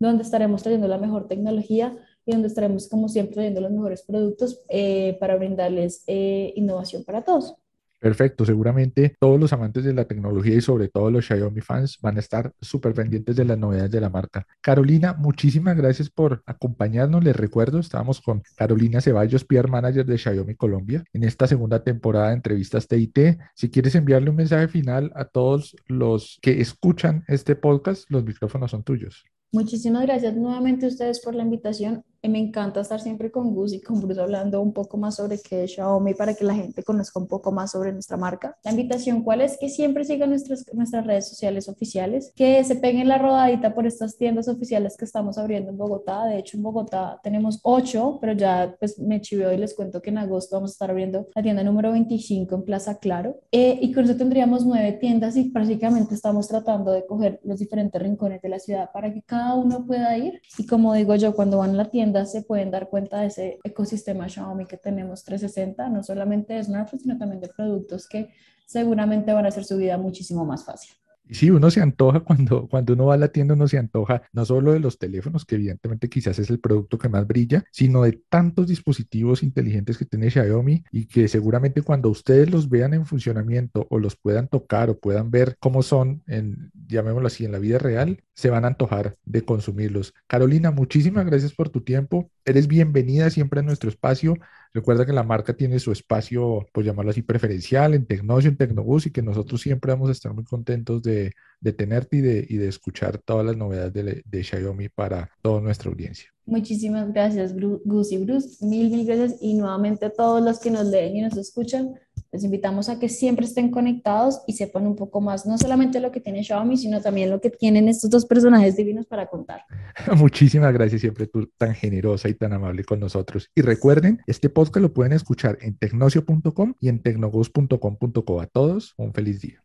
donde 0.00 0.24
estaremos 0.24 0.64
trayendo 0.64 0.88
la 0.88 0.98
mejor 0.98 1.28
tecnología 1.28 1.96
y 2.26 2.32
donde 2.32 2.48
estaremos, 2.48 2.88
como 2.88 3.08
siempre, 3.08 3.34
trayendo 3.34 3.60
los 3.60 3.70
mejores 3.70 4.02
productos 4.02 4.64
eh, 4.68 5.16
para 5.20 5.36
brindarles 5.36 6.02
eh, 6.08 6.52
innovación 6.56 7.04
para 7.04 7.22
todos. 7.22 7.54
Perfecto, 8.02 8.44
seguramente 8.44 9.14
todos 9.20 9.38
los 9.38 9.52
amantes 9.52 9.84
de 9.84 9.94
la 9.94 10.06
tecnología 10.06 10.56
y 10.56 10.60
sobre 10.60 10.88
todo 10.88 11.08
los 11.08 11.24
Xiaomi 11.24 11.60
fans 11.60 12.00
van 12.02 12.16
a 12.16 12.18
estar 12.18 12.52
súper 12.60 12.94
pendientes 12.94 13.36
de 13.36 13.44
las 13.44 13.56
novedades 13.56 13.92
de 13.92 14.00
la 14.00 14.10
marca. 14.10 14.44
Carolina, 14.60 15.14
muchísimas 15.16 15.76
gracias 15.76 16.10
por 16.10 16.42
acompañarnos. 16.44 17.22
Les 17.22 17.36
recuerdo, 17.36 17.78
estábamos 17.78 18.20
con 18.20 18.42
Carolina 18.56 19.00
Ceballos, 19.00 19.44
PR 19.44 19.68
Manager 19.68 20.04
de 20.04 20.18
Xiaomi 20.18 20.56
Colombia, 20.56 21.04
en 21.12 21.22
esta 21.22 21.46
segunda 21.46 21.84
temporada 21.84 22.30
de 22.30 22.34
entrevistas 22.34 22.88
TIT. 22.88 23.38
Si 23.54 23.70
quieres 23.70 23.94
enviarle 23.94 24.30
un 24.30 24.36
mensaje 24.36 24.66
final 24.66 25.12
a 25.14 25.24
todos 25.26 25.76
los 25.86 26.40
que 26.42 26.60
escuchan 26.60 27.22
este 27.28 27.54
podcast, 27.54 28.10
los 28.10 28.24
micrófonos 28.24 28.72
son 28.72 28.82
tuyos. 28.82 29.24
Muchísimas 29.52 30.02
gracias 30.02 30.34
nuevamente 30.34 30.86
a 30.86 30.88
ustedes 30.88 31.20
por 31.20 31.36
la 31.36 31.44
invitación. 31.44 32.02
Me 32.24 32.38
encanta 32.38 32.80
estar 32.80 33.00
siempre 33.00 33.32
con 33.32 33.52
Gus 33.52 33.72
y 33.72 33.80
con 33.80 34.00
Bruce 34.00 34.20
hablando 34.20 34.60
un 34.60 34.72
poco 34.72 34.96
más 34.96 35.16
sobre 35.16 35.40
qué 35.40 35.64
es 35.64 35.72
Xiaomi 35.72 36.14
para 36.14 36.34
que 36.34 36.44
la 36.44 36.54
gente 36.54 36.84
conozca 36.84 37.18
un 37.18 37.26
poco 37.26 37.50
más 37.50 37.72
sobre 37.72 37.92
nuestra 37.92 38.16
marca. 38.16 38.56
La 38.62 38.70
invitación, 38.70 39.24
¿cuál 39.24 39.40
es? 39.40 39.58
Que 39.58 39.68
siempre 39.68 40.04
sigan 40.04 40.30
nuestras, 40.30 40.64
nuestras 40.72 41.04
redes 41.04 41.28
sociales 41.28 41.68
oficiales, 41.68 42.32
que 42.36 42.62
se 42.62 42.76
peguen 42.76 43.08
la 43.08 43.18
rodadita 43.18 43.74
por 43.74 43.88
estas 43.88 44.16
tiendas 44.16 44.46
oficiales 44.46 44.96
que 44.96 45.04
estamos 45.04 45.36
abriendo 45.36 45.70
en 45.70 45.76
Bogotá. 45.76 46.26
De 46.26 46.38
hecho, 46.38 46.56
en 46.56 46.62
Bogotá 46.62 47.18
tenemos 47.24 47.58
ocho, 47.64 48.18
pero 48.20 48.34
ya 48.34 48.76
pues 48.78 49.00
me 49.00 49.20
chiveo 49.20 49.52
y 49.52 49.56
les 49.56 49.74
cuento 49.74 50.00
que 50.00 50.10
en 50.10 50.18
agosto 50.18 50.54
vamos 50.54 50.70
a 50.70 50.74
estar 50.74 50.90
abriendo 50.90 51.26
la 51.34 51.42
tienda 51.42 51.64
número 51.64 51.90
25 51.90 52.54
en 52.54 52.62
Plaza 52.62 52.98
Claro. 52.98 53.40
Eh, 53.50 53.80
y 53.82 53.92
con 53.92 54.04
eso 54.04 54.14
tendríamos 54.16 54.64
nueve 54.64 54.92
tiendas 54.92 55.36
y 55.36 55.50
prácticamente 55.50 56.14
estamos 56.14 56.46
tratando 56.46 56.92
de 56.92 57.04
coger 57.04 57.40
los 57.42 57.58
diferentes 57.58 58.00
rincones 58.00 58.40
de 58.42 58.48
la 58.48 58.60
ciudad 58.60 58.90
para 58.92 59.12
que 59.12 59.22
cada 59.22 59.56
uno 59.56 59.84
pueda 59.84 60.16
ir. 60.16 60.40
Y 60.56 60.66
como 60.66 60.94
digo 60.94 61.16
yo, 61.16 61.34
cuando 61.34 61.58
van 61.58 61.70
a 61.70 61.74
la 61.74 61.90
tienda, 61.90 62.11
se 62.26 62.42
pueden 62.42 62.70
dar 62.70 62.88
cuenta 62.88 63.20
de 63.20 63.26
ese 63.26 63.58
ecosistema 63.64 64.28
Xiaomi 64.28 64.66
que 64.66 64.76
tenemos 64.76 65.24
360, 65.24 65.88
no 65.88 66.02
solamente 66.02 66.54
de 66.54 66.64
smartphones, 66.64 67.02
sino 67.02 67.18
también 67.18 67.40
de 67.40 67.48
productos 67.48 68.08
que 68.08 68.30
seguramente 68.66 69.32
van 69.32 69.44
a 69.44 69.48
hacer 69.48 69.64
su 69.64 69.76
vida 69.76 69.98
muchísimo 69.98 70.44
más 70.44 70.64
fácil. 70.64 70.94
Sí, 71.30 71.50
uno 71.50 71.70
se 71.70 71.80
antoja 71.80 72.20
cuando, 72.24 72.68
cuando 72.68 72.92
uno 72.92 73.06
va 73.06 73.14
a 73.14 73.16
la 73.16 73.28
tienda, 73.28 73.54
uno 73.54 73.66
se 73.68 73.78
antoja 73.78 74.22
no 74.32 74.44
solo 74.44 74.72
de 74.72 74.80
los 74.80 74.98
teléfonos, 74.98 75.44
que 75.44 75.54
evidentemente 75.54 76.08
quizás 76.08 76.38
es 76.38 76.50
el 76.50 76.60
producto 76.60 76.98
que 76.98 77.08
más 77.08 77.26
brilla, 77.26 77.64
sino 77.72 78.02
de 78.02 78.20
tantos 78.28 78.66
dispositivos 78.66 79.42
inteligentes 79.42 79.96
que 79.96 80.04
tiene 80.04 80.30
Xiaomi 80.30 80.84
y 80.90 81.06
que 81.06 81.28
seguramente 81.28 81.82
cuando 81.82 82.10
ustedes 82.10 82.50
los 82.50 82.68
vean 82.68 82.94
en 82.94 83.06
funcionamiento 83.06 83.86
o 83.90 83.98
los 83.98 84.16
puedan 84.16 84.48
tocar 84.48 84.90
o 84.90 84.98
puedan 84.98 85.30
ver 85.30 85.56
cómo 85.58 85.82
son, 85.82 86.22
en, 86.26 86.70
llamémoslo 86.86 87.28
así, 87.28 87.44
en 87.44 87.52
la 87.52 87.58
vida 87.58 87.78
real, 87.78 88.22
se 88.34 88.50
van 88.50 88.64
a 88.64 88.68
antojar 88.68 89.14
de 89.24 89.44
consumirlos. 89.44 90.14
Carolina, 90.26 90.70
muchísimas 90.70 91.24
gracias 91.26 91.54
por 91.54 91.68
tu 91.70 91.82
tiempo. 91.82 92.30
Eres 92.44 92.66
bienvenida 92.66 93.30
siempre 93.30 93.60
a 93.60 93.62
nuestro 93.62 93.88
espacio. 93.88 94.36
Recuerda 94.74 95.04
que 95.04 95.12
la 95.12 95.22
marca 95.22 95.54
tiene 95.54 95.78
su 95.78 95.92
espacio, 95.92 96.66
pues 96.72 96.86
llamarlo 96.86 97.10
así, 97.10 97.22
preferencial 97.22 97.94
en 97.94 98.06
Tecnocio, 98.06 98.50
en 98.50 98.56
Tecnobus 98.56 99.06
y 99.06 99.10
que 99.10 99.22
nosotros 99.22 99.60
siempre 99.60 99.92
vamos 99.92 100.08
a 100.08 100.12
estar 100.12 100.32
muy 100.32 100.44
contentos 100.44 101.02
de, 101.02 101.32
de 101.60 101.72
tenerte 101.72 102.16
y 102.16 102.20
de, 102.22 102.46
y 102.48 102.56
de 102.56 102.68
escuchar 102.68 103.18
todas 103.18 103.44
las 103.44 103.56
novedades 103.56 103.92
de, 103.92 104.22
de 104.24 104.44
Xiaomi 104.44 104.88
para 104.88 105.30
toda 105.42 105.60
nuestra 105.60 105.90
audiencia. 105.90 106.32
Muchísimas 106.44 107.12
gracias, 107.12 107.54
Gus 107.54 108.12
y 108.12 108.18
Bruce. 108.18 108.64
Mil, 108.64 108.90
mil 108.90 109.06
gracias. 109.06 109.36
Y 109.40 109.54
nuevamente 109.54 110.06
a 110.06 110.10
todos 110.10 110.42
los 110.42 110.58
que 110.58 110.70
nos 110.70 110.86
leen 110.86 111.16
y 111.16 111.20
nos 111.22 111.36
escuchan, 111.36 111.94
les 112.32 112.44
invitamos 112.44 112.88
a 112.88 112.98
que 112.98 113.08
siempre 113.08 113.44
estén 113.44 113.70
conectados 113.70 114.40
y 114.46 114.54
sepan 114.54 114.86
un 114.86 114.96
poco 114.96 115.20
más, 115.20 115.46
no 115.46 115.58
solamente 115.58 116.00
lo 116.00 116.10
que 116.10 116.20
tiene 116.20 116.42
Xiaomi, 116.42 116.78
sino 116.78 117.00
también 117.00 117.30
lo 117.30 117.40
que 117.40 117.50
tienen 117.50 117.88
estos 117.88 118.10
dos 118.10 118.24
personajes 118.24 118.74
divinos 118.74 119.06
para 119.06 119.26
contar. 119.26 119.64
Muchísimas 120.16 120.72
gracias, 120.72 121.02
siempre 121.02 121.26
tú 121.26 121.46
tan 121.58 121.74
generosa 121.74 122.28
y 122.28 122.34
tan 122.34 122.54
amable 122.54 122.84
con 122.84 123.00
nosotros. 123.00 123.50
Y 123.54 123.60
recuerden, 123.60 124.20
este 124.26 124.48
podcast 124.48 124.82
lo 124.82 124.92
pueden 124.92 125.12
escuchar 125.12 125.58
en 125.60 125.76
tecnocio.com 125.76 126.74
y 126.80 126.88
en 126.88 127.02
tecnogos.com.co. 127.02 128.40
A 128.40 128.46
todos, 128.46 128.94
un 128.96 129.12
feliz 129.12 129.42
día. 129.42 129.61